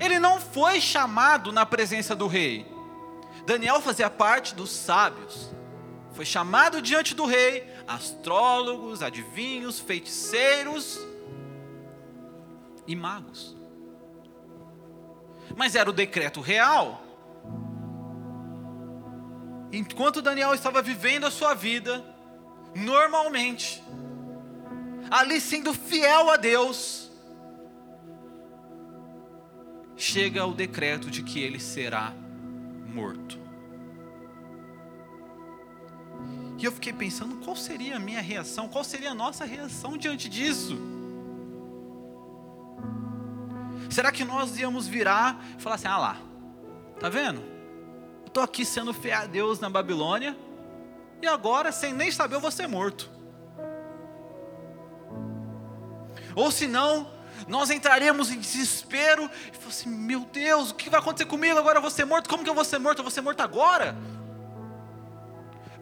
Ele 0.00 0.18
não 0.18 0.40
foi 0.40 0.80
chamado 0.80 1.52
na 1.52 1.66
presença 1.66 2.16
do 2.16 2.26
rei. 2.26 2.66
Daniel 3.44 3.82
fazia 3.82 4.08
parte 4.08 4.54
dos 4.54 4.70
sábios. 4.70 5.50
Foi 6.14 6.24
chamado 6.24 6.80
diante 6.80 7.14
do 7.14 7.26
rei, 7.26 7.70
astrólogos, 7.86 9.02
adivinhos, 9.02 9.78
feiticeiros 9.78 11.11
e 12.86 12.96
magos. 12.96 13.56
Mas 15.56 15.74
era 15.74 15.88
o 15.88 15.92
decreto 15.92 16.40
real. 16.40 17.02
Enquanto 19.72 20.22
Daniel 20.22 20.54
estava 20.54 20.82
vivendo 20.82 21.24
a 21.24 21.30
sua 21.30 21.54
vida, 21.54 22.04
normalmente, 22.74 23.82
ali 25.10 25.40
sendo 25.40 25.72
fiel 25.72 26.30
a 26.30 26.36
Deus, 26.36 27.10
chega 29.96 30.44
o 30.44 30.54
decreto 30.54 31.10
de 31.10 31.22
que 31.22 31.40
ele 31.40 31.58
será 31.58 32.12
morto. 32.86 33.38
E 36.58 36.64
eu 36.64 36.70
fiquei 36.70 36.92
pensando 36.92 37.36
qual 37.44 37.56
seria 37.56 37.96
a 37.96 37.98
minha 37.98 38.20
reação, 38.20 38.68
qual 38.68 38.84
seria 38.84 39.10
a 39.10 39.14
nossa 39.14 39.44
reação 39.44 39.96
diante 39.96 40.28
disso. 40.28 41.01
Será 43.92 44.10
que 44.10 44.24
nós 44.24 44.58
íamos 44.58 44.86
virar 44.86 45.38
e 45.58 45.62
falar 45.62 45.74
assim: 45.74 45.88
ah 45.88 45.98
lá, 45.98 46.16
tá 46.98 47.08
vendo? 47.08 47.42
Estou 48.26 48.42
aqui 48.42 48.64
sendo 48.64 48.94
fiel 48.94 49.18
a 49.18 49.26
Deus 49.26 49.60
na 49.60 49.68
Babilônia, 49.68 50.36
e 51.20 51.26
agora, 51.26 51.70
sem 51.70 51.92
nem 51.92 52.10
saber, 52.10 52.36
eu 52.36 52.40
vou 52.40 52.50
ser 52.50 52.66
morto. 52.66 53.10
Ou 56.34 56.50
se 56.50 56.66
não, 56.66 57.10
nós 57.46 57.70
entraremos 57.70 58.30
em 58.30 58.38
desespero 58.38 59.30
e 59.52 59.56
falar 59.56 59.68
assim: 59.68 59.90
meu 59.90 60.20
Deus, 60.20 60.70
o 60.70 60.74
que 60.74 60.88
vai 60.88 60.98
acontecer 60.98 61.26
comigo? 61.26 61.58
Agora 61.58 61.76
eu 61.76 61.82
vou 61.82 61.90
ser 61.90 62.06
morto? 62.06 62.30
Como 62.30 62.42
que 62.42 62.48
eu 62.48 62.54
vou 62.54 62.64
ser 62.64 62.78
morto? 62.78 63.00
Eu 63.00 63.04
vou 63.04 63.10
ser 63.10 63.20
morto 63.20 63.42
agora? 63.42 63.94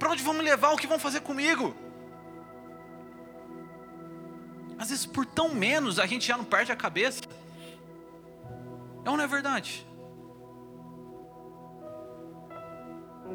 Para 0.00 0.10
onde 0.10 0.22
vão 0.22 0.34
me 0.34 0.42
levar? 0.42 0.70
O 0.72 0.76
que 0.76 0.86
vão 0.88 0.98
fazer 0.98 1.20
comigo? 1.20 1.76
Às 4.76 4.88
vezes, 4.88 5.06
por 5.06 5.24
tão 5.24 5.54
menos, 5.54 6.00
a 6.00 6.06
gente 6.06 6.26
já 6.26 6.36
não 6.36 6.44
perde 6.44 6.72
a 6.72 6.76
cabeça. 6.76 7.20
É 9.04 9.10
ou 9.10 9.16
não 9.16 9.24
é 9.24 9.26
verdade? 9.26 9.86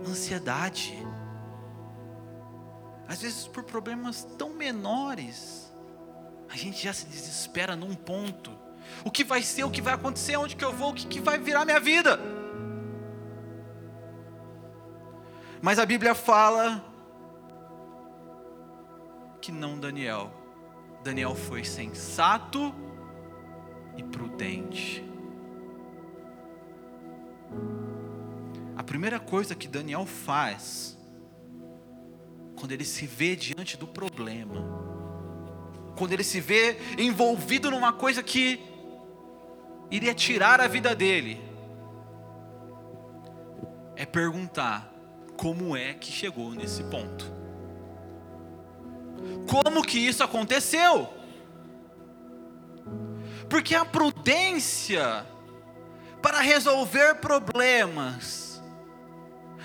Ansiedade. 0.08 0.96
Às 3.08 3.22
vezes, 3.22 3.48
por 3.48 3.64
problemas 3.64 4.24
tão 4.38 4.50
menores, 4.50 5.74
a 6.50 6.56
gente 6.56 6.84
já 6.84 6.94
se 6.94 7.06
desespera 7.06 7.76
num 7.76 7.94
ponto. 7.94 8.52
O 9.04 9.12
que 9.12 9.24
vai 9.24 9.42
ser, 9.42 9.64
o 9.64 9.72
que 9.72 9.82
vai 9.82 9.94
acontecer, 9.94 10.38
onde 10.38 10.56
que 10.56 10.66
eu 10.66 10.74
vou, 10.74 10.92
o 10.92 10.94
que, 10.94 11.08
que 11.08 11.20
vai 11.20 11.38
virar 11.38 11.66
minha 11.66 11.80
vida? 11.80 12.20
Mas 15.62 15.80
a 15.80 15.86
Bíblia 15.86 16.14
fala 16.14 16.84
que 19.42 19.52
não 19.52 19.80
Daniel. 19.80 20.32
Daniel 21.04 21.36
foi 21.36 21.64
sensato 21.64 22.74
e 23.96 24.04
prudente. 24.04 25.04
A 28.76 28.84
primeira 28.84 29.20
coisa 29.20 29.56
que 29.56 29.68
Daniel 29.68 30.06
faz, 30.06 30.98
quando 32.56 32.72
ele 32.72 32.86
se 32.86 33.06
vê 33.06 33.36
diante 33.36 33.78
do 33.78 33.88
problema, 33.88 34.64
quando 35.98 36.12
ele 36.12 36.24
se 36.24 36.42
vê 36.42 36.78
envolvido 36.98 37.72
numa 37.72 37.94
coisa 37.94 38.22
que 38.22 38.60
iria 39.90 40.14
tirar 40.14 40.60
a 40.60 40.68
vida 40.68 40.94
dele, 40.94 41.42
é 43.96 44.06
perguntar: 44.06 44.92
como 45.38 45.76
é 45.76 45.94
que 45.94 46.12
chegou 46.12 46.52
nesse 46.52 46.84
ponto. 46.84 47.34
Como 49.50 49.84
que 49.84 50.00
isso 50.00 50.24
aconteceu? 50.24 51.10
Porque 53.50 53.76
a 53.76 53.86
prudência 53.86 55.26
para 56.22 56.40
resolver 56.40 57.16
problemas 57.16 58.55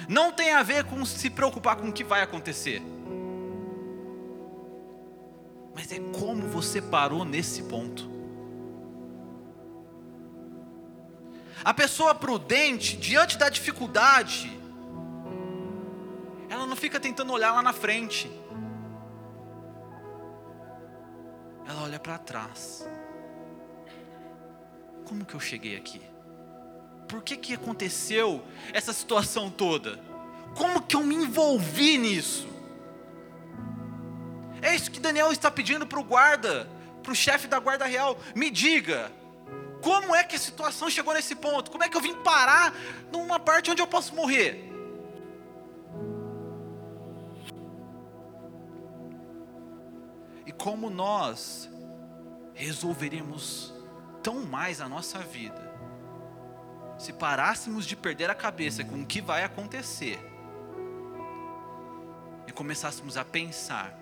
não 0.08 0.32
tem 0.32 0.52
a 0.52 0.62
ver 0.62 0.84
com 0.84 1.04
se 1.04 1.30
preocupar 1.30 1.76
com 1.76 1.88
o 1.88 1.92
que 1.92 2.04
vai 2.04 2.22
acontecer. 2.22 2.82
Mas 5.74 5.92
é 5.92 5.98
como 6.18 6.48
você 6.48 6.82
parou 6.82 7.24
nesse 7.24 7.62
ponto. 7.64 8.10
A 11.64 11.74
pessoa 11.74 12.14
prudente, 12.14 12.96
diante 12.96 13.36
da 13.36 13.48
dificuldade, 13.48 14.58
ela 16.48 16.66
não 16.66 16.74
fica 16.74 16.98
tentando 16.98 17.32
olhar 17.32 17.52
lá 17.52 17.62
na 17.62 17.72
frente. 17.72 18.30
Ela 21.68 21.82
olha 21.82 22.00
para 22.00 22.18
trás. 22.18 22.88
Como 25.06 25.24
que 25.24 25.34
eu 25.34 25.40
cheguei 25.40 25.76
aqui? 25.76 26.00
Por 27.10 27.22
que 27.22 27.36
que 27.36 27.54
aconteceu 27.54 28.42
essa 28.72 28.92
situação 28.92 29.50
toda? 29.50 29.98
Como 30.54 30.80
que 30.82 30.94
eu 30.94 31.02
me 31.02 31.14
envolvi 31.14 31.98
nisso? 31.98 32.48
É 34.62 34.74
isso 34.74 34.90
que 34.90 35.00
Daniel 35.00 35.32
está 35.32 35.50
pedindo 35.50 35.86
para 35.86 35.98
o 35.98 36.04
guarda, 36.04 36.68
para 37.02 37.12
o 37.12 37.14
chefe 37.14 37.48
da 37.48 37.58
guarda 37.58 37.84
real. 37.84 38.16
Me 38.34 38.48
diga, 38.48 39.10
como 39.82 40.14
é 40.14 40.22
que 40.22 40.36
a 40.36 40.38
situação 40.38 40.88
chegou 40.88 41.12
nesse 41.12 41.34
ponto? 41.34 41.70
Como 41.70 41.82
é 41.82 41.88
que 41.88 41.96
eu 41.96 42.00
vim 42.00 42.14
parar 42.14 42.72
numa 43.10 43.40
parte 43.40 43.70
onde 43.70 43.82
eu 43.82 43.86
posso 43.86 44.14
morrer? 44.14 44.70
como 50.60 50.90
nós 50.90 51.70
resolveríamos 52.52 53.72
tão 54.22 54.44
mais 54.44 54.82
a 54.82 54.88
nossa 54.88 55.18
vida 55.20 55.70
se 57.00 57.14
parássemos 57.14 57.86
de 57.86 57.96
perder 57.96 58.28
a 58.28 58.34
cabeça 58.34 58.84
com 58.84 59.00
o 59.00 59.06
que 59.06 59.22
vai 59.22 59.42
acontecer 59.42 60.18
e 62.46 62.52
começássemos 62.52 63.16
a 63.16 63.24
pensar 63.24 63.98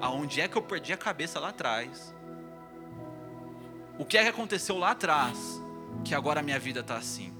aonde 0.00 0.40
é 0.40 0.48
que 0.48 0.58
eu 0.58 0.62
perdi 0.62 0.92
a 0.92 0.96
cabeça 0.96 1.38
lá 1.38 1.50
atrás, 1.50 2.12
o 3.96 4.04
que 4.04 4.18
é 4.18 4.24
que 4.24 4.30
aconteceu 4.30 4.76
lá 4.76 4.90
atrás, 4.90 5.38
que 6.04 6.12
agora 6.12 6.40
a 6.40 6.42
minha 6.42 6.58
vida 6.58 6.80
está 6.80 6.96
assim. 6.96 7.32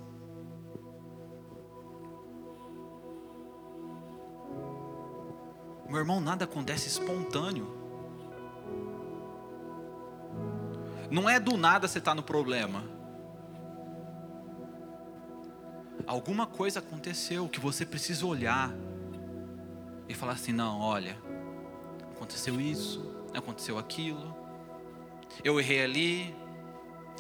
Meu 5.88 5.98
irmão, 5.98 6.20
nada 6.20 6.44
acontece 6.44 6.86
espontâneo. 6.86 7.66
Não 11.10 11.28
é 11.28 11.40
do 11.40 11.56
nada 11.56 11.88
você 11.88 11.98
está 11.98 12.14
no 12.14 12.22
problema. 12.22 12.99
Alguma 16.06 16.46
coisa 16.46 16.78
aconteceu 16.78 17.48
que 17.48 17.60
você 17.60 17.84
precisa 17.86 18.26
olhar 18.26 18.74
e 20.08 20.14
falar 20.14 20.32
assim: 20.32 20.52
não, 20.52 20.80
olha, 20.80 21.16
aconteceu 22.14 22.60
isso, 22.60 23.04
aconteceu 23.34 23.78
aquilo, 23.78 24.34
eu 25.44 25.58
errei 25.60 25.82
ali, 25.82 26.34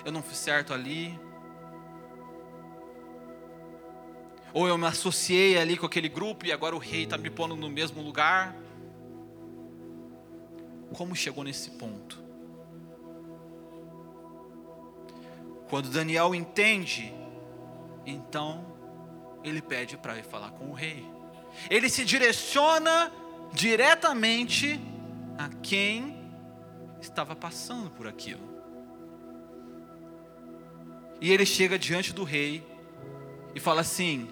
eu 0.04 0.10
não 0.12 0.22
fiz 0.22 0.38
certo 0.38 0.72
ali, 0.72 1.18
ou 4.52 4.66
eu 4.66 4.76
me 4.76 4.86
associei 4.86 5.58
ali 5.58 5.76
com 5.76 5.86
aquele 5.86 6.08
grupo 6.08 6.46
e 6.46 6.52
agora 6.52 6.74
o 6.74 6.78
rei 6.78 7.04
está 7.04 7.16
me 7.16 7.30
pondo 7.30 7.54
no 7.54 7.70
mesmo 7.70 8.02
lugar. 8.02 8.56
Como 10.92 11.14
chegou 11.14 11.44
nesse 11.44 11.70
ponto? 11.70 12.18
Quando 15.68 15.88
Daniel 15.88 16.34
entende, 16.34 17.14
então 18.04 18.69
ele 19.42 19.62
pede 19.62 19.96
para 19.96 20.18
ir 20.18 20.24
falar 20.24 20.50
com 20.50 20.70
o 20.70 20.74
rei. 20.74 21.06
Ele 21.68 21.88
se 21.88 22.04
direciona 22.04 23.12
diretamente 23.52 24.80
a 25.38 25.48
quem 25.62 26.30
estava 27.00 27.34
passando 27.34 27.90
por 27.90 28.06
aquilo. 28.06 28.48
E 31.20 31.30
ele 31.30 31.44
chega 31.44 31.78
diante 31.78 32.12
do 32.12 32.24
rei 32.24 32.66
e 33.54 33.60
fala 33.60 33.80
assim: 33.80 34.28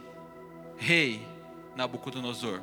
Rei 0.76 1.26
Nabucodonosor, 1.76 2.60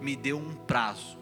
me 0.00 0.14
dê 0.14 0.32
um 0.32 0.54
prazo, 0.54 1.18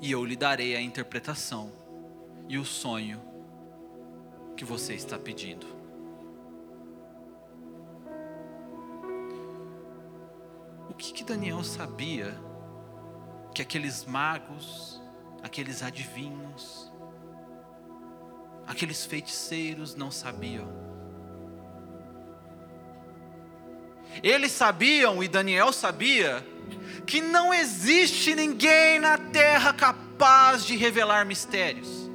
e 0.00 0.10
eu 0.10 0.24
lhe 0.24 0.36
darei 0.36 0.74
a 0.74 0.80
interpretação 0.80 1.72
e 2.48 2.58
o 2.58 2.64
sonho 2.64 3.20
que 4.56 4.64
você 4.64 4.94
está 4.94 5.18
pedindo. 5.18 5.75
Que, 10.96 11.12
que 11.12 11.24
Daniel 11.24 11.62
sabia 11.62 12.36
que 13.54 13.62
aqueles 13.62 14.04
magos, 14.04 15.00
aqueles 15.42 15.82
adivinhos, 15.82 16.92
aqueles 18.66 19.04
feiticeiros 19.04 19.94
não 19.94 20.10
sabiam? 20.10 20.86
Eles 24.22 24.52
sabiam, 24.52 25.22
e 25.22 25.28
Daniel 25.28 25.72
sabia, 25.72 26.46
que 27.06 27.20
não 27.20 27.52
existe 27.52 28.34
ninguém 28.34 28.98
na 28.98 29.18
terra 29.18 29.72
capaz 29.72 30.64
de 30.64 30.76
revelar 30.76 31.24
mistérios. 31.26 32.10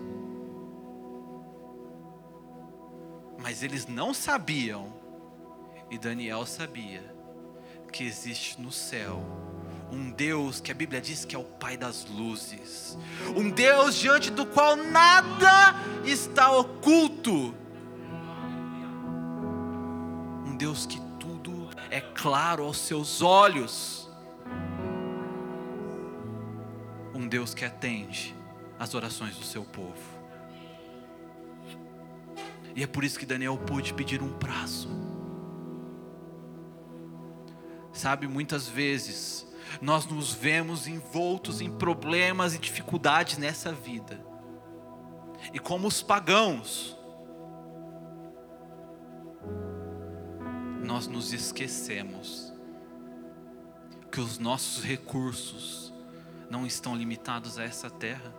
Mas 3.38 3.64
eles 3.64 3.86
não 3.88 4.14
sabiam, 4.14 4.94
e 5.90 5.98
Daniel 5.98 6.46
sabia, 6.46 7.11
que 7.92 8.04
existe 8.04 8.60
no 8.60 8.72
céu 8.72 9.42
um 9.92 10.10
Deus 10.10 10.62
que 10.62 10.72
a 10.72 10.74
Bíblia 10.74 11.02
diz 11.02 11.26
que 11.26 11.36
é 11.36 11.40
o 11.40 11.44
Pai 11.44 11.76
das 11.76 12.06
luzes, 12.06 12.98
um 13.36 13.50
Deus 13.50 13.96
diante 13.96 14.32
do 14.32 14.46
qual 14.46 14.78
nada 14.78 15.76
está 16.06 16.50
oculto, 16.50 17.54
um 20.46 20.56
Deus 20.56 20.86
que 20.86 21.00
tudo 21.20 21.70
é 21.90 22.00
claro 22.00 22.64
aos 22.64 22.78
seus 22.78 23.22
olhos, 23.22 24.10
um 27.14 27.28
Deus 27.28 27.54
que 27.54 27.66
atende 27.66 28.34
às 28.80 28.94
orações 28.94 29.36
do 29.36 29.44
seu 29.44 29.64
povo. 29.66 30.22
E 32.74 32.82
é 32.82 32.88
por 32.88 33.04
isso 33.04 33.20
que 33.20 33.26
Daniel 33.26 33.58
pôde 33.58 33.94
pedir 33.94 34.22
um 34.22 34.32
prazo. 34.32 35.01
Sabe, 38.02 38.28
muitas 38.28 38.68
vezes 38.68 39.46
nós 39.80 40.08
nos 40.08 40.34
vemos 40.34 40.88
envoltos 40.88 41.62
em 41.62 41.70
problemas 41.70 42.56
e 42.56 42.58
dificuldades 42.58 43.38
nessa 43.38 43.72
vida. 43.72 44.20
E 45.54 45.60
como 45.60 45.88
os 45.88 46.02
pagãos, 46.02 46.98
nós 50.84 51.06
nos 51.06 51.32
esquecemos 51.32 52.52
que 54.12 54.20
os 54.20 54.40
nossos 54.40 54.84
recursos 54.84 55.94
não 56.50 56.66
estão 56.66 56.96
limitados 56.96 57.60
a 57.60 57.64
essa 57.64 57.88
terra. 57.88 58.34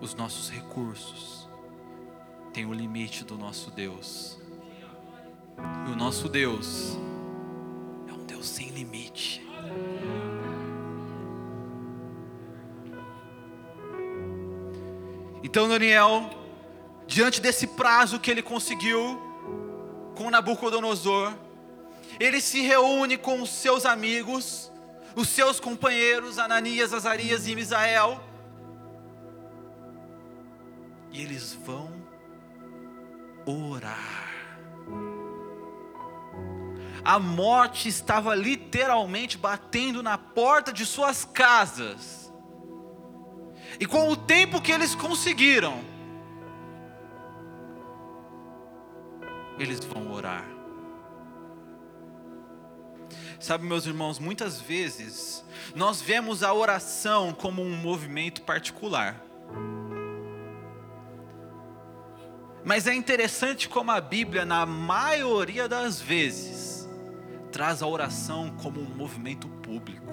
Os 0.00 0.14
nossos 0.14 0.48
recursos 0.48 1.46
têm 2.54 2.64
o 2.64 2.72
limite 2.72 3.22
do 3.22 3.36
nosso 3.36 3.70
Deus. 3.70 4.42
E 5.86 5.90
o 5.90 5.96
nosso 5.96 6.28
Deus 6.28 6.96
é 8.08 8.12
um 8.12 8.24
Deus 8.24 8.48
sem 8.48 8.68
limite. 8.70 9.46
Então 15.42 15.68
Daniel, 15.68 16.30
diante 17.06 17.40
desse 17.40 17.66
prazo 17.66 18.18
que 18.18 18.30
ele 18.30 18.42
conseguiu 18.42 19.20
com 20.16 20.30
Nabucodonosor, 20.30 21.34
ele 22.18 22.40
se 22.40 22.60
reúne 22.60 23.16
com 23.16 23.42
os 23.42 23.50
seus 23.50 23.84
amigos, 23.84 24.70
os 25.14 25.28
seus 25.28 25.60
companheiros 25.60 26.38
Ananias, 26.38 26.92
Azarias 26.92 27.46
e 27.46 27.54
Misael, 27.54 28.20
e 31.12 31.22
eles 31.22 31.52
vão 31.64 31.88
orar. 33.46 34.23
A 37.04 37.18
morte 37.18 37.88
estava 37.88 38.34
literalmente 38.34 39.36
batendo 39.36 40.02
na 40.02 40.16
porta 40.16 40.72
de 40.72 40.86
suas 40.86 41.24
casas. 41.24 42.32
E 43.78 43.86
com 43.86 44.08
o 44.08 44.16
tempo 44.16 44.60
que 44.60 44.72
eles 44.72 44.94
conseguiram, 44.94 45.84
eles 49.58 49.84
vão 49.84 50.10
orar. 50.12 50.44
Sabe, 53.38 53.66
meus 53.66 53.84
irmãos, 53.84 54.18
muitas 54.18 54.58
vezes 54.58 55.44
nós 55.74 56.00
vemos 56.00 56.42
a 56.42 56.54
oração 56.54 57.34
como 57.34 57.60
um 57.60 57.76
movimento 57.76 58.40
particular. 58.42 59.22
Mas 62.64 62.86
é 62.86 62.94
interessante 62.94 63.68
como 63.68 63.90
a 63.90 64.00
Bíblia, 64.00 64.46
na 64.46 64.64
maioria 64.64 65.68
das 65.68 66.00
vezes, 66.00 66.63
traz 67.54 67.84
a 67.84 67.86
oração 67.86 68.50
como 68.60 68.80
um 68.80 68.96
movimento 68.96 69.46
público. 69.48 70.12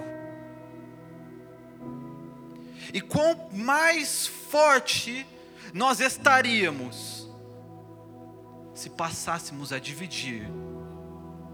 E 2.94 3.02
quanto 3.02 3.56
mais 3.56 4.28
forte 4.28 5.26
nós 5.74 6.00
estaríamos 6.00 7.28
se 8.76 8.92
passássemos 8.92 9.74
a 9.74 9.80
dividir 9.80 10.48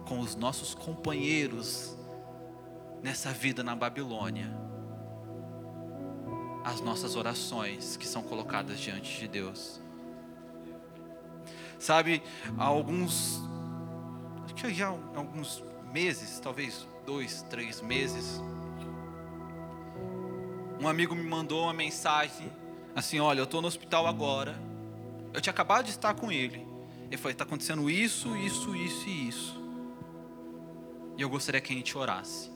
com 0.06 0.20
os 0.20 0.36
nossos 0.36 0.76
companheiros 0.76 1.96
nessa 3.02 3.32
vida 3.32 3.64
na 3.64 3.76
Babilônia 3.76 4.54
as 6.66 6.82
nossas 6.82 7.16
orações 7.16 7.96
que 7.96 8.06
são 8.06 8.22
colocadas 8.22 8.78
diante 8.78 9.18
de 9.22 9.28
Deus. 9.30 9.80
Sabe, 11.80 12.22
há 12.58 12.66
alguns, 12.66 13.40
acho 14.44 14.54
que 14.54 14.74
já 14.74 14.90
há 14.90 15.18
alguns 15.18 15.64
meses, 15.98 16.40
talvez 16.40 16.88
dois, 17.08 17.42
três 17.50 17.82
meses, 17.82 18.40
um 20.80 20.88
amigo 20.88 21.16
me 21.16 21.24
mandou 21.24 21.64
uma 21.64 21.74
mensagem 21.74 22.52
assim: 22.96 23.20
Olha, 23.20 23.40
eu 23.40 23.46
estou 23.46 23.64
no 23.64 23.68
hospital 23.68 24.06
agora. 24.06 24.56
Eu 25.34 25.42
tinha 25.42 25.52
acabado 25.52 25.86
de 25.86 25.92
estar 25.92 26.14
com 26.14 26.32
ele. 26.32 26.68
Ele 27.08 27.18
falou: 27.18 27.32
Está 27.32 27.46
acontecendo 27.46 27.90
isso, 27.90 28.38
isso, 28.38 28.76
isso 28.76 29.10
e 29.10 29.28
isso. 29.28 29.64
E 31.18 31.22
eu 31.24 31.30
gostaria 31.30 31.60
que 31.60 31.74
a 31.74 31.76
gente 31.76 31.98
orasse. 31.98 32.52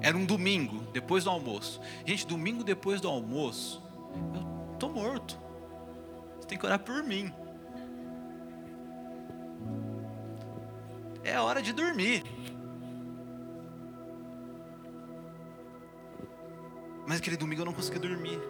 Era 0.00 0.16
um 0.16 0.24
domingo, 0.24 0.80
depois 0.94 1.24
do 1.24 1.30
almoço. 1.30 1.78
Gente, 2.06 2.26
domingo 2.26 2.64
depois 2.64 3.02
do 3.02 3.08
almoço, 3.08 3.82
eu 4.34 4.72
estou 4.72 4.90
morto. 4.90 5.38
Você 6.40 6.48
tem 6.48 6.56
que 6.56 6.64
orar 6.64 6.78
por 6.78 7.02
mim. 7.02 7.34
É 11.36 11.40
hora 11.40 11.60
de 11.60 11.70
dormir. 11.70 12.24
Mas 17.06 17.18
aquele 17.18 17.36
domingo 17.36 17.60
eu 17.60 17.66
não 17.66 17.74
consegui 17.74 17.98
dormir. 17.98 18.40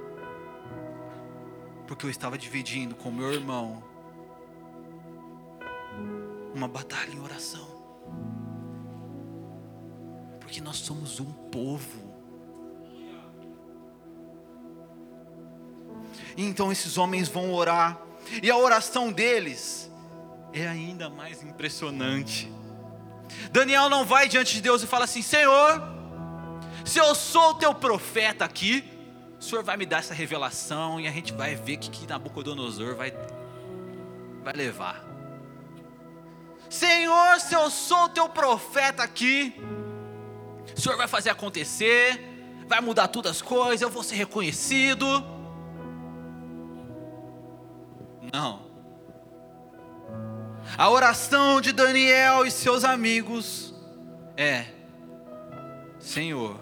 Porque 1.88 2.07
eu 2.07 2.11
estava 2.11 2.38
dividindo 2.38 2.94
com 2.94 3.11
meu 3.11 3.33
irmão 3.33 3.83
uma 6.55 6.68
batalha 6.68 7.11
em 7.11 7.18
oração. 7.18 7.66
Porque 10.38 10.61
nós 10.61 10.77
somos 10.77 11.18
um 11.18 11.33
povo. 11.33 12.14
E 16.37 16.44
então 16.44 16.70
esses 16.70 16.96
homens 16.96 17.29
vão 17.29 17.53
orar, 17.53 18.01
e 18.40 18.49
a 18.49 18.57
oração 18.57 19.11
deles 19.11 19.90
é 20.53 20.68
ainda 20.68 21.11
mais 21.11 21.42
impressionante. 21.42 22.55
Daniel 23.51 23.89
não 23.89 24.05
vai 24.05 24.29
diante 24.29 24.55
de 24.55 24.61
Deus 24.61 24.83
e 24.83 24.87
fala 24.87 25.05
assim: 25.05 25.23
Senhor, 25.23 25.83
se 26.85 26.99
eu 26.99 27.15
sou 27.15 27.51
o 27.51 27.55
teu 27.55 27.75
profeta 27.75 28.45
aqui, 28.45 28.85
o 29.39 29.43
Senhor 29.43 29.62
vai 29.62 29.77
me 29.77 29.85
dar 29.85 29.99
essa 29.99 30.15
revelação 30.15 31.01
e 31.01 31.07
a 31.07 31.11
gente 31.11 31.33
vai 31.33 31.55
ver 31.55 31.77
que, 31.77 31.91
que 31.91 32.07
Nabucodonosor 32.07 32.97
vai, 32.97 33.12
vai 34.43 34.53
levar. 34.55 35.05
Senhor, 36.69 37.41
se 37.41 37.55
eu 37.55 37.71
sou 37.71 38.05
o 38.05 38.09
teu 38.09 38.29
profeta 38.29 39.03
aqui, 39.03 39.55
o 40.77 40.81
Senhor 40.81 40.97
vai 40.97 41.07
fazer 41.07 41.31
acontecer, 41.31 42.21
vai 42.67 42.81
mudar 42.81 43.09
todas 43.09 43.33
as 43.33 43.43
coisas, 43.43 43.83
eu 43.83 43.91
vou 43.91 44.03
ser 44.03 44.17
reconhecido. 44.17 45.07
Não. 48.33 48.65
A 50.79 50.91
oração 50.91 51.59
de 51.59 51.73
Daniel 51.73 52.45
e 52.45 52.51
seus 52.51 52.85
amigos 52.85 53.75
é: 54.37 54.67
Senhor, 55.99 56.61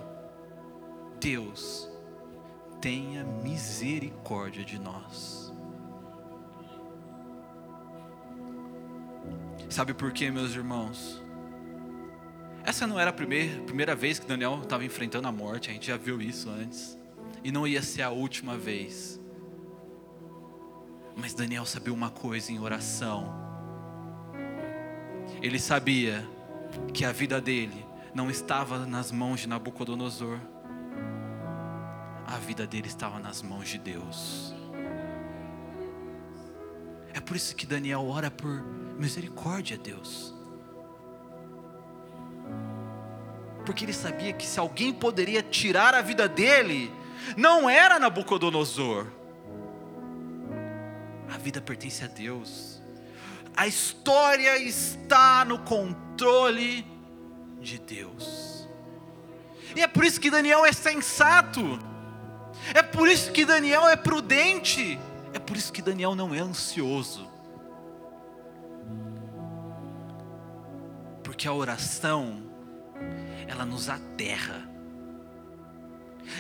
Deus, 1.19 1.91
tenha 2.81 3.25
misericórdia 3.25 4.65
de 4.65 4.79
nós. 4.79 5.53
Sabe 9.69 9.93
por 9.93 10.13
quê, 10.13 10.31
meus 10.31 10.55
irmãos? 10.55 11.21
Essa 12.63 12.87
não 12.87 13.01
era 13.01 13.11
a 13.11 13.13
primeira, 13.13 13.63
primeira 13.63 13.97
vez 13.97 14.21
que 14.21 14.27
Daniel 14.27 14.61
estava 14.63 14.85
enfrentando 14.85 15.27
a 15.27 15.33
morte, 15.33 15.71
a 15.71 15.73
gente 15.73 15.89
já 15.89 15.97
viu 15.97 16.23
isso 16.23 16.49
antes. 16.49 16.97
E 17.43 17.51
não 17.51 17.67
ia 17.67 17.83
ser 17.83 18.03
a 18.03 18.11
última 18.11 18.57
vez. 18.57 19.21
Mas 21.17 21.35
Daniel 21.35 21.67
sabia 21.67 21.93
uma 21.93 22.11
coisa 22.11 22.53
em 22.53 22.61
oração. 22.61 23.44
Ele 25.45 25.59
sabia 25.59 26.27
que 26.95 27.05
a 27.05 27.13
vida 27.13 27.39
dele 27.39 27.85
não 28.15 28.31
estava 28.31 28.87
nas 28.87 29.13
mãos 29.13 29.41
de 29.41 29.47
Nabucodonosor. 29.47 30.39
A 32.27 32.39
vida 32.39 32.67
dele 32.67 32.87
estava 32.87 33.19
nas 33.19 33.43
mãos 33.43 33.69
de 33.69 33.77
Deus. 33.77 34.55
É 37.13 37.21
por 37.21 37.37
isso 37.37 37.55
que 37.55 37.67
Daniel 37.67 38.09
ora 38.09 38.31
por 38.31 38.65
misericórdia 38.99 39.77
a 39.77 39.79
Deus. 39.79 40.35
Porque 43.67 43.85
ele 43.85 43.93
sabia 43.93 44.33
que 44.33 44.47
se 44.47 44.59
alguém 44.59 44.95
poderia 44.95 45.43
tirar 45.43 45.95
a 45.95 46.01
vida 46.01 46.27
dele, 46.27 46.91
não 47.37 47.69
era 47.69 47.99
Nabucodonosor. 47.99 49.09
A 51.31 51.37
vida 51.37 51.61
pertence 51.61 52.03
a 52.03 52.07
Deus. 52.07 52.74
A 53.57 53.67
história 53.67 54.59
está 54.59 55.45
no 55.45 55.59
controle 55.61 56.87
de 57.61 57.79
Deus. 57.79 58.69
E 59.77 59.81
é 59.81 59.87
por 59.87 60.05
isso 60.05 60.21
que 60.21 60.31
Daniel 60.31 60.65
é 60.65 60.73
sensato. 60.73 61.79
É 62.75 62.83
por 62.83 63.09
isso 63.09 63.33
que 63.33 63.45
Daniel 63.45 63.89
é 63.89 63.97
prudente. 63.97 64.99
É 65.33 65.39
por 65.39 65.57
isso 65.57 65.73
que 65.73 65.83
Daniel 65.83 66.15
não 66.15 66.35
é 66.35 66.39
ansioso. 66.39 67.29
Porque 71.23 71.49
a 71.49 71.53
oração, 71.53 72.43
ela 73.49 73.65
nos 73.65 73.89
aterra 73.89 74.74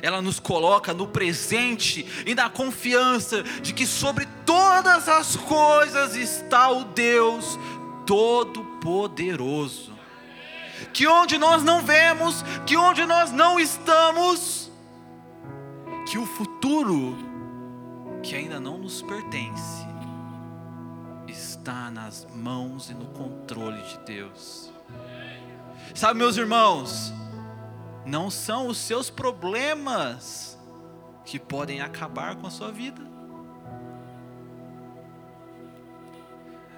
ela 0.02 0.20
nos 0.20 0.38
coloca 0.40 0.92
no 0.92 1.06
presente 1.06 2.06
e 2.26 2.34
na 2.34 2.48
confiança 2.48 3.42
de 3.42 3.72
que 3.72 3.86
sobre 3.86 4.26
todas 4.44 5.08
as 5.08 5.36
coisas 5.36 6.16
está 6.16 6.70
o 6.70 6.84
Deus 6.84 7.58
Todo-Poderoso. 8.06 9.92
Que 10.92 11.06
onde 11.06 11.38
nós 11.38 11.62
não 11.62 11.80
vemos, 11.80 12.44
que 12.66 12.76
onde 12.76 13.06
nós 13.06 13.30
não 13.30 13.58
estamos, 13.58 14.70
que 16.06 16.18
o 16.18 16.26
futuro 16.26 17.16
que 18.22 18.34
ainda 18.34 18.58
não 18.58 18.78
nos 18.78 19.02
pertence 19.02 19.86
está 21.28 21.90
nas 21.90 22.26
mãos 22.34 22.90
e 22.90 22.94
no 22.94 23.06
controle 23.06 23.80
de 23.82 23.98
Deus. 24.06 24.70
Sabe, 25.94 26.18
meus 26.18 26.36
irmãos, 26.36 27.12
não 28.04 28.30
são 28.30 28.68
os 28.68 28.78
seus 28.78 29.08
problemas 29.08 30.58
que 31.24 31.38
podem 31.38 31.80
acabar 31.80 32.36
com 32.36 32.46
a 32.46 32.50
sua 32.50 32.70
vida. 32.70 33.00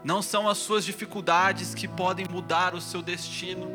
Não 0.05 0.23
são 0.23 0.49
as 0.49 0.59
suas 0.59 0.85
dificuldades 0.85 1.75
que 1.75 1.89
podem 1.89 2.27
mudar 2.31 2.75
o 2.75 2.81
seu 2.81 3.03
destino. 3.03 3.67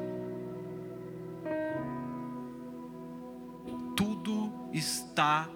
Tudo 3.98 4.54
está 4.72 5.50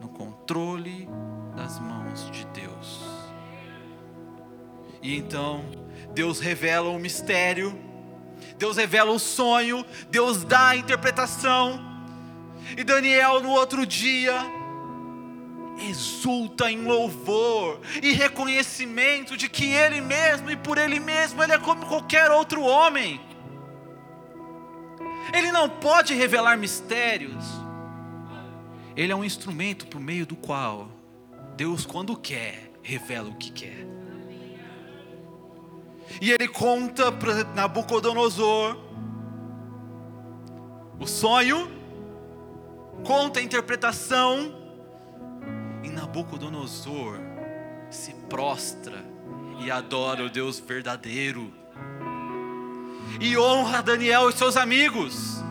no 0.00 0.08
controle 0.08 1.08
das 1.54 1.78
mãos 1.78 2.28
de 2.32 2.44
Deus. 2.46 3.00
E 5.00 5.16
então, 5.16 5.64
Deus 6.12 6.40
revela 6.40 6.90
o 6.90 6.98
mistério 6.98 7.85
Deus 8.58 8.76
revela 8.76 9.10
o 9.10 9.18
sonho, 9.18 9.84
Deus 10.10 10.44
dá 10.44 10.68
a 10.68 10.76
interpretação. 10.76 11.80
E 12.76 12.82
Daniel, 12.82 13.40
no 13.40 13.50
outro 13.50 13.86
dia, 13.86 14.34
exulta 15.88 16.70
em 16.70 16.82
louvor 16.82 17.80
e 18.02 18.12
reconhecimento 18.12 19.36
de 19.36 19.48
que 19.48 19.64
ele 19.66 20.00
mesmo 20.00 20.50
e 20.50 20.56
por 20.56 20.78
ele 20.78 20.98
mesmo 20.98 21.42
ele 21.42 21.52
é 21.52 21.58
como 21.58 21.86
qualquer 21.86 22.30
outro 22.30 22.62
homem. 22.62 23.20
Ele 25.32 25.52
não 25.52 25.68
pode 25.68 26.14
revelar 26.14 26.56
mistérios. 26.56 27.44
Ele 28.96 29.12
é 29.12 29.16
um 29.16 29.24
instrumento 29.24 29.86
por 29.86 30.00
meio 30.00 30.24
do 30.24 30.36
qual 30.36 30.88
Deus, 31.56 31.86
quando 31.86 32.16
quer, 32.16 32.70
revela 32.82 33.28
o 33.28 33.34
que 33.34 33.50
quer. 33.50 33.95
E 36.20 36.30
ele 36.30 36.48
conta 36.48 37.10
para 37.12 37.44
Nabucodonosor 37.54 38.76
o 40.98 41.06
sonho, 41.06 41.70
conta 43.04 43.38
a 43.38 43.42
interpretação, 43.42 44.54
e 45.82 45.90
Nabucodonosor 45.90 47.18
se 47.90 48.12
prostra 48.28 49.04
e 49.60 49.70
adora 49.70 50.24
o 50.24 50.30
Deus 50.30 50.58
verdadeiro, 50.58 51.52
e 53.20 53.36
honra 53.36 53.82
Daniel 53.82 54.30
e 54.30 54.32
seus 54.32 54.56
amigos, 54.56 55.42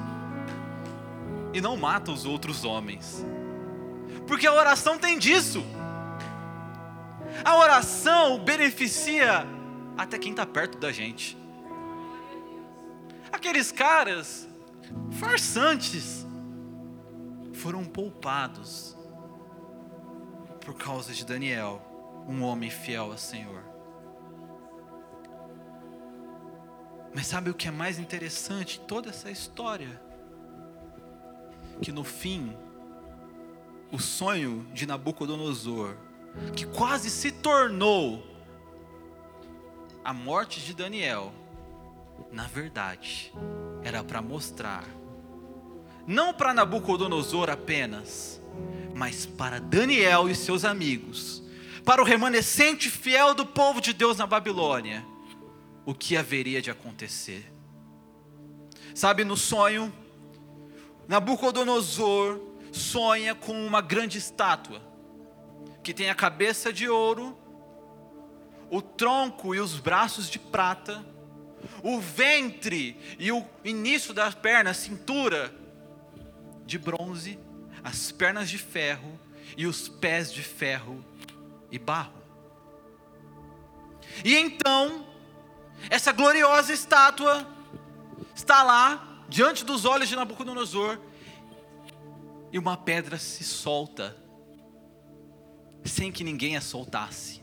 e 1.53 1.61
não 1.61 1.77
mata 1.77 2.11
os 2.11 2.25
outros 2.25 2.65
homens, 2.65 3.23
porque 4.25 4.47
a 4.47 4.53
oração 4.53 4.97
tem 4.97 5.19
disso. 5.19 5.63
A 7.43 7.57
oração 7.57 8.39
beneficia 8.39 9.45
até 9.97 10.17
quem 10.17 10.31
está 10.31 10.45
perto 10.45 10.77
da 10.77 10.91
gente. 10.91 11.37
Aqueles 13.31 13.71
caras 13.71 14.47
farsantes 15.11 16.25
foram 17.53 17.83
poupados 17.83 18.95
por 20.61 20.73
causa 20.73 21.13
de 21.13 21.25
Daniel, 21.25 21.81
um 22.27 22.41
homem 22.41 22.69
fiel 22.69 23.11
ao 23.11 23.17
Senhor. 23.17 23.63
Mas 27.13 27.27
sabe 27.27 27.49
o 27.49 27.53
que 27.53 27.67
é 27.67 27.71
mais 27.71 27.97
interessante 27.97 28.79
toda 28.81 29.09
essa 29.09 29.31
história? 29.31 30.01
Que 31.81 31.91
no 31.91 32.03
fim, 32.03 32.57
o 33.91 33.99
sonho 33.99 34.67
de 34.73 34.85
Nabucodonosor, 34.85 35.95
que 36.55 36.65
quase 36.65 37.09
se 37.09 37.31
tornou 37.31 38.34
a 40.05 40.13
morte 40.13 40.61
de 40.61 40.75
Daniel, 40.75 41.33
na 42.31 42.43
verdade, 42.43 43.33
era 43.83 44.03
para 44.03 44.21
mostrar, 44.21 44.85
não 46.05 46.31
para 46.31 46.53
Nabucodonosor 46.53 47.49
apenas, 47.49 48.39
mas 48.93 49.25
para 49.25 49.59
Daniel 49.59 50.29
e 50.29 50.35
seus 50.35 50.63
amigos, 50.63 51.41
para 51.83 52.03
o 52.03 52.05
remanescente 52.05 52.87
fiel 52.87 53.33
do 53.33 53.47
povo 53.47 53.81
de 53.81 53.93
Deus 53.93 54.17
na 54.17 54.27
Babilônia, 54.27 55.03
o 55.83 55.93
que 55.95 56.15
haveria 56.15 56.61
de 56.61 56.69
acontecer. 56.69 57.51
Sabe, 58.93 59.23
no 59.23 59.35
sonho, 59.35 59.91
Nabucodonosor 61.07 62.39
sonha 62.71 63.33
com 63.33 63.65
uma 63.65 63.81
grande 63.81 64.19
estátua, 64.19 64.83
que 65.81 65.95
tem 65.95 66.11
a 66.11 66.15
cabeça 66.15 66.71
de 66.71 66.87
ouro 66.87 67.35
o 68.69 68.81
tronco 68.81 69.53
e 69.53 69.59
os 69.59 69.79
braços 69.79 70.29
de 70.29 70.39
prata, 70.39 71.05
o 71.83 71.99
ventre 71.99 72.99
e 73.19 73.31
o 73.31 73.45
início 73.63 74.13
das 74.13 74.35
pernas, 74.35 74.77
cintura, 74.77 75.53
de 76.65 76.77
bronze, 76.77 77.39
as 77.83 78.11
pernas 78.11 78.49
de 78.49 78.57
ferro 78.57 79.19
e 79.55 79.67
os 79.67 79.87
pés 79.87 80.33
de 80.33 80.41
ferro 80.41 81.03
e 81.71 81.77
barro. 81.77 82.13
E 84.23 84.35
então, 84.35 85.05
essa 85.89 86.11
gloriosa 86.11 86.73
estátua 86.73 87.47
está 88.33 88.63
lá, 88.63 89.23
diante 89.27 89.63
dos 89.63 89.85
olhos 89.85 90.09
de 90.09 90.15
Nabucodonosor, 90.15 90.99
e 92.51 92.57
uma 92.57 92.77
pedra 92.77 93.17
se 93.17 93.43
solta, 93.43 94.15
sem 95.83 96.11
que 96.11 96.23
ninguém 96.23 96.55
a 96.55 96.61
soltasse, 96.61 97.41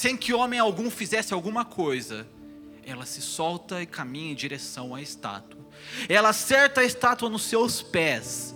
sem 0.00 0.16
que 0.16 0.32
homem 0.32 0.58
algum 0.58 0.90
fizesse 0.90 1.34
alguma 1.34 1.62
coisa. 1.62 2.26
Ela 2.82 3.04
se 3.04 3.20
solta 3.20 3.82
e 3.82 3.86
caminha 3.86 4.32
em 4.32 4.34
direção 4.34 4.94
à 4.94 5.02
estátua. 5.02 5.60
Ela 6.08 6.30
acerta 6.30 6.80
a 6.80 6.84
estátua 6.84 7.28
nos 7.28 7.42
seus 7.42 7.82
pés, 7.82 8.54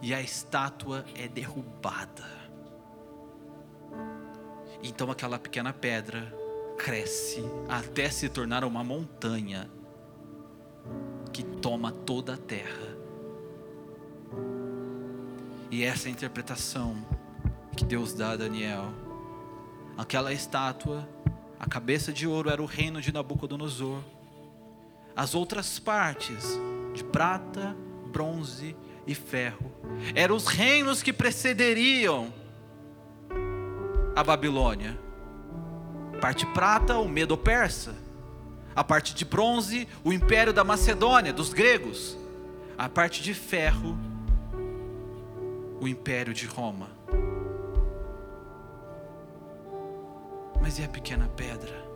e 0.00 0.14
a 0.14 0.22
estátua 0.22 1.04
é 1.14 1.28
derrubada. 1.28 2.24
Então 4.82 5.10
aquela 5.10 5.38
pequena 5.38 5.74
pedra 5.74 6.34
cresce 6.78 7.44
até 7.68 8.08
se 8.08 8.26
tornar 8.26 8.64
uma 8.64 8.82
montanha 8.82 9.70
que 11.34 11.42
toma 11.42 11.92
toda 11.92 12.32
a 12.32 12.38
terra. 12.38 12.96
E 15.70 15.84
essa 15.84 16.06
é 16.06 16.08
a 16.08 16.12
interpretação 16.12 16.96
que 17.76 17.84
Deus 17.84 18.14
dá 18.14 18.30
a 18.30 18.36
Daniel. 18.36 19.05
Aquela 19.96 20.32
estátua, 20.32 21.08
a 21.58 21.66
cabeça 21.66 22.12
de 22.12 22.26
ouro 22.26 22.50
era 22.50 22.62
o 22.62 22.66
reino 22.66 23.00
de 23.00 23.12
Nabucodonosor. 23.12 24.00
As 25.14 25.34
outras 25.34 25.78
partes, 25.78 26.58
de 26.94 27.02
prata, 27.02 27.74
bronze 28.12 28.76
e 29.06 29.14
ferro, 29.14 29.72
eram 30.14 30.36
os 30.36 30.46
reinos 30.46 31.02
que 31.02 31.12
precederiam 31.12 32.32
a 34.14 34.22
Babilônia. 34.22 34.98
Parte 36.20 36.46
prata, 36.46 36.98
o 36.98 37.08
Medo-Persa. 37.08 37.94
A 38.74 38.84
parte 38.84 39.14
de 39.14 39.24
bronze, 39.24 39.88
o 40.04 40.12
império 40.12 40.52
da 40.52 40.62
Macedônia, 40.62 41.32
dos 41.32 41.52
gregos. 41.52 42.16
A 42.76 42.88
parte 42.88 43.22
de 43.22 43.32
ferro, 43.32 43.96
o 45.80 45.88
império 45.88 46.34
de 46.34 46.46
Roma. 46.46 46.95
Mas 50.66 50.80
e 50.80 50.82
a 50.82 50.88
pequena 50.88 51.28
pedra? 51.28 51.86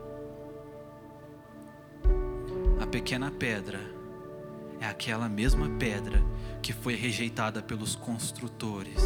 A 2.81 2.87
pequena 2.87 3.29
pedra 3.29 3.81
é 4.79 4.87
aquela 4.87 5.29
mesma 5.29 5.69
pedra 5.71 6.23
que 6.63 6.73
foi 6.73 6.95
rejeitada 6.95 7.61
pelos 7.61 7.97
construtores. 7.97 9.03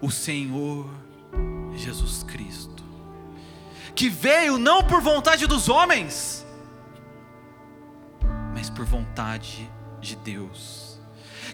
O 0.00 0.10
Senhor 0.10 0.90
Jesus 1.76 2.24
Cristo, 2.24 2.82
que 3.94 4.08
veio 4.08 4.58
não 4.58 4.82
por 4.82 5.00
vontade 5.00 5.46
dos 5.46 5.68
homens, 5.68 6.44
mas 8.52 8.68
por 8.68 8.84
vontade 8.84 9.70
de 10.00 10.16
Deus 10.16 11.00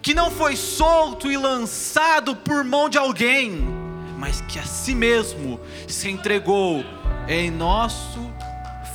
que 0.01 0.14
não 0.14 0.31
foi 0.31 0.57
solto 0.57 1.31
e 1.31 1.37
lançado 1.37 2.37
por 2.37 2.62
mão 2.62 2.88
de 2.88 2.97
alguém, 2.97 3.88
mas 4.19 4.41
que 4.41 4.59
a 4.59 4.65
si 4.65 4.97
mesmo 4.97 5.61
se 5.87 6.11
entregou 6.11 6.85
em 7.29 7.53
nosso 7.53 8.29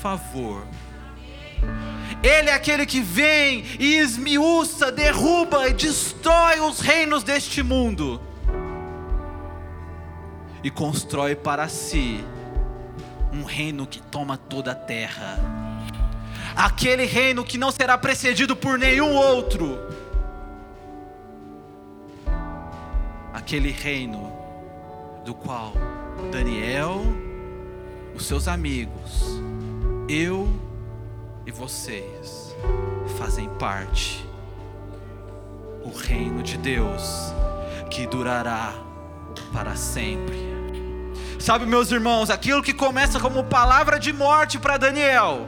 favor. 0.02 0.68
Ele 2.22 2.50
é 2.50 2.54
aquele 2.54 2.86
que 2.86 3.00
vem 3.00 3.64
e 3.80 3.96
esmiuça, 3.96 4.92
derruba 4.92 5.70
e 5.70 5.74
destrói 5.74 6.60
os 6.60 6.82
reinos 6.82 7.24
deste 7.24 7.64
mundo 7.64 8.22
e 10.62 10.70
constrói 10.70 11.36
para 11.36 11.70
si 11.70 12.22
um 13.32 13.44
reino 13.44 13.88
que 13.88 14.02
toma 14.02 14.38
toda 14.38 14.74
a 14.74 14.76
terra. 14.76 15.40
Aquele 16.54 17.06
reino 17.06 17.46
que 17.46 17.58
não 17.58 17.72
será 17.72 17.98
precedido 17.98 18.58
por 18.58 18.78
nenhum 18.78 19.16
outro 19.16 19.80
aquele 23.34 23.72
reino 23.72 24.33
do 25.24 25.34
qual 25.34 25.74
Daniel, 26.32 27.02
os 28.16 28.26
seus 28.26 28.48
amigos, 28.48 29.42
eu 30.10 30.48
e 31.46 31.52
vocês 31.52 32.56
fazem 33.18 33.50
parte. 33.58 34.28
O 35.84 35.90
reino 35.90 36.42
de 36.42 36.58
Deus 36.58 37.34
que 37.90 38.08
durará 38.08 38.74
para 39.52 39.76
sempre. 39.76 40.54
Sabe, 41.40 41.66
meus 41.66 41.92
irmãos, 41.92 42.30
aquilo 42.30 42.64
que 42.64 42.74
começa 42.74 43.20
como 43.20 43.44
palavra 43.44 44.00
de 44.00 44.14
morte 44.14 44.58
para 44.58 44.78
Daniel, 44.78 45.46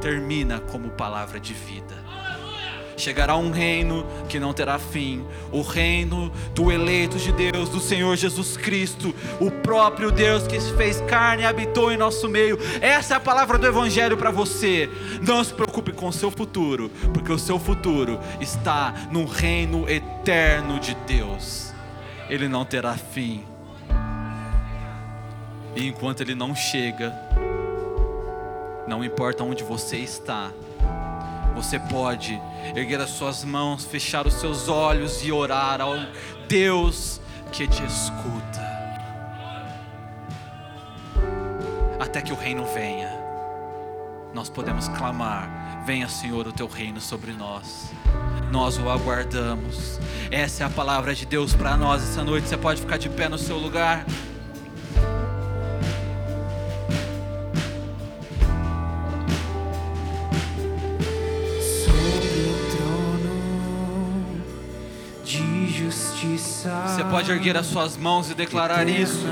termina 0.00 0.60
como 0.60 0.90
palavra 0.90 1.40
de 1.40 1.52
vida 1.52 1.99
chegará 3.00 3.36
um 3.36 3.50
reino 3.50 4.06
que 4.28 4.38
não 4.38 4.52
terá 4.52 4.78
fim 4.78 5.24
o 5.50 5.62
reino 5.62 6.30
do 6.54 6.70
eleito 6.70 7.18
de 7.18 7.32
Deus, 7.32 7.68
do 7.68 7.80
Senhor 7.80 8.16
Jesus 8.16 8.56
Cristo, 8.56 9.14
o 9.40 9.50
próprio 9.50 10.10
Deus 10.10 10.46
que 10.46 10.60
se 10.60 10.72
fez 10.74 11.00
carne 11.02 11.42
e 11.42 11.46
habitou 11.46 11.90
em 11.90 11.96
nosso 11.96 12.28
meio. 12.28 12.58
Essa 12.80 13.14
é 13.14 13.16
a 13.16 13.20
palavra 13.20 13.58
do 13.58 13.66
Evangelho 13.66 14.16
para 14.16 14.30
você. 14.30 14.88
Não 15.26 15.42
se 15.42 15.52
preocupe 15.52 15.92
com 15.92 16.08
o 16.08 16.12
seu 16.12 16.30
futuro, 16.30 16.90
porque 17.12 17.32
o 17.32 17.38
seu 17.38 17.58
futuro 17.58 18.20
está 18.40 18.94
no 19.10 19.24
reino 19.24 19.88
eterno 19.88 20.78
de 20.78 20.94
Deus, 21.06 21.72
ele 22.28 22.48
não 22.48 22.64
terá 22.64 22.94
fim. 22.94 23.44
E 25.74 25.86
enquanto 25.86 26.20
ele 26.20 26.34
não 26.34 26.54
chega, 26.54 27.14
não 28.86 29.04
importa 29.04 29.44
onde 29.44 29.62
você 29.62 29.96
está, 29.98 30.50
você 31.62 31.78
pode 31.78 32.40
erguer 32.74 33.00
as 33.00 33.10
suas 33.10 33.44
mãos, 33.44 33.84
fechar 33.84 34.26
os 34.26 34.34
seus 34.34 34.68
olhos 34.68 35.22
e 35.22 35.30
orar 35.30 35.80
ao 35.80 35.94
Deus 36.48 37.20
que 37.52 37.68
te 37.68 37.84
escuta. 37.84 38.70
Até 41.98 42.22
que 42.22 42.32
o 42.32 42.36
reino 42.36 42.64
venha, 42.64 43.10
nós 44.32 44.48
podemos 44.48 44.88
clamar: 44.88 45.84
Venha, 45.84 46.08
Senhor, 46.08 46.46
o 46.46 46.52
teu 46.52 46.66
reino 46.66 46.98
sobre 46.98 47.32
nós. 47.32 47.92
Nós 48.50 48.78
o 48.78 48.88
aguardamos. 48.88 50.00
Essa 50.30 50.64
é 50.64 50.66
a 50.66 50.70
palavra 50.70 51.14
de 51.14 51.26
Deus 51.26 51.54
para 51.54 51.76
nós 51.76 52.02
essa 52.02 52.24
noite. 52.24 52.48
Você 52.48 52.56
pode 52.56 52.80
ficar 52.80 52.96
de 52.96 53.10
pé 53.10 53.28
no 53.28 53.38
seu 53.38 53.58
lugar. 53.58 54.06
Pode 67.10 67.30
erguer 67.30 67.56
as 67.56 67.66
suas 67.66 67.96
mãos 67.96 68.30
e 68.30 68.34
declarar 68.34 68.88
isso. 68.88 69.26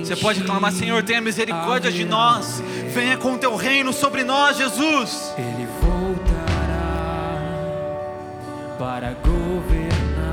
Você 0.00 0.16
pode 0.16 0.42
clamar, 0.42 0.72
Senhor, 0.72 1.02
tenha 1.02 1.20
misericórdia 1.20 1.92
de 1.92 2.04
nós. 2.04 2.60
Venha 2.92 3.16
com 3.16 3.34
o 3.34 3.38
teu 3.38 3.54
reino 3.54 3.92
sobre 3.92 4.24
nós, 4.24 4.56
Jesus. 4.58 5.32
Ele 5.38 5.68
voltará 5.80 6.82
para 8.78 9.14
governar 9.14 10.32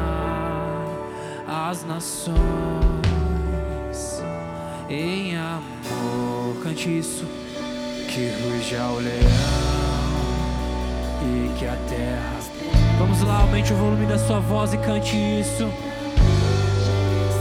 as 1.47 1.85
nações 1.85 2.39
em 4.89 5.37
amor. 5.37 6.63
Cante 6.63 6.97
isso. 6.97 7.25
Que 8.07 8.31
ruja 8.41 8.83
o 8.87 8.99
leão 8.99 9.19
e 11.21 11.59
que 11.59 11.67
a 11.67 11.75
terra. 11.87 12.39
Vamos 12.97 13.21
lá, 13.21 13.41
aumente 13.41 13.71
o 13.71 13.75
volume 13.75 14.07
da 14.07 14.17
sua 14.17 14.39
voz 14.39 14.73
e 14.73 14.77
cante 14.77 15.15
isso 15.15 15.71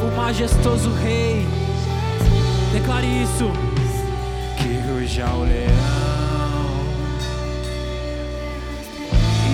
o 0.02 0.16
majestoso 0.16 0.90
Rei. 1.02 1.46
Declare 2.72 3.06
isso. 3.06 3.50
Que 4.56 4.78
ruja 4.88 5.26
o 5.30 5.44
leão, 5.44 5.68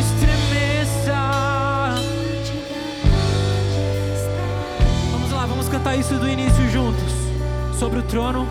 estremeça. 0.01 1.21
Vamos 5.13 5.31
lá, 5.33 5.47
vamos 5.47 5.69
cantar 5.69 5.97
isso 5.97 6.15
do 6.15 6.29
início 6.29 6.69
juntos. 6.71 7.13
Sobre 7.79 7.99
o 7.99 8.03
trono. 8.03 8.49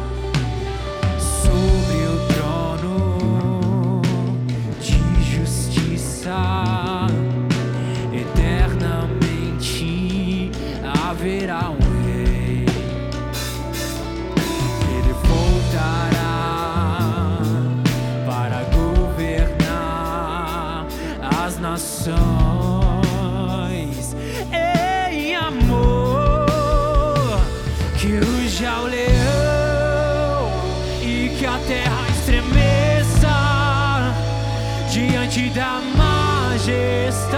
diante 35.33 35.49
da 35.49 35.81
majestade 35.97 37.33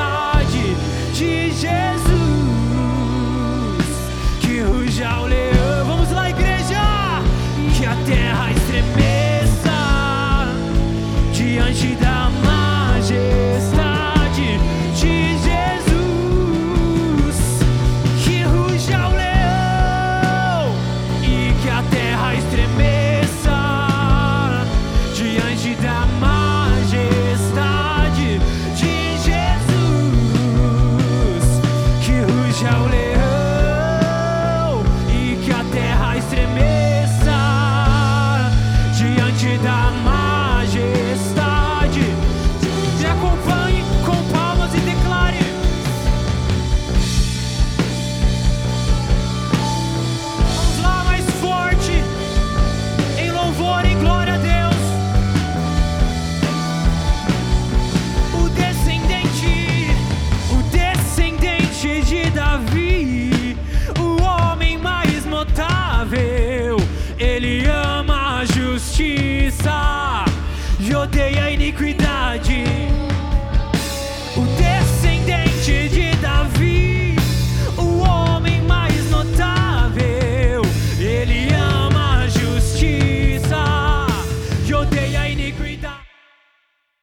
de 1.13 1.51
Jesus. 1.51 1.71
Que 4.41 4.59
ruja 4.59 5.21
o 5.21 5.27
leão, 5.27 5.85
vamos 5.85 6.11
lá, 6.11 6.29
igreja! 6.29 7.23
Que 7.77 7.85
a 7.85 7.95
terra 8.05 8.51
está. 8.51 8.64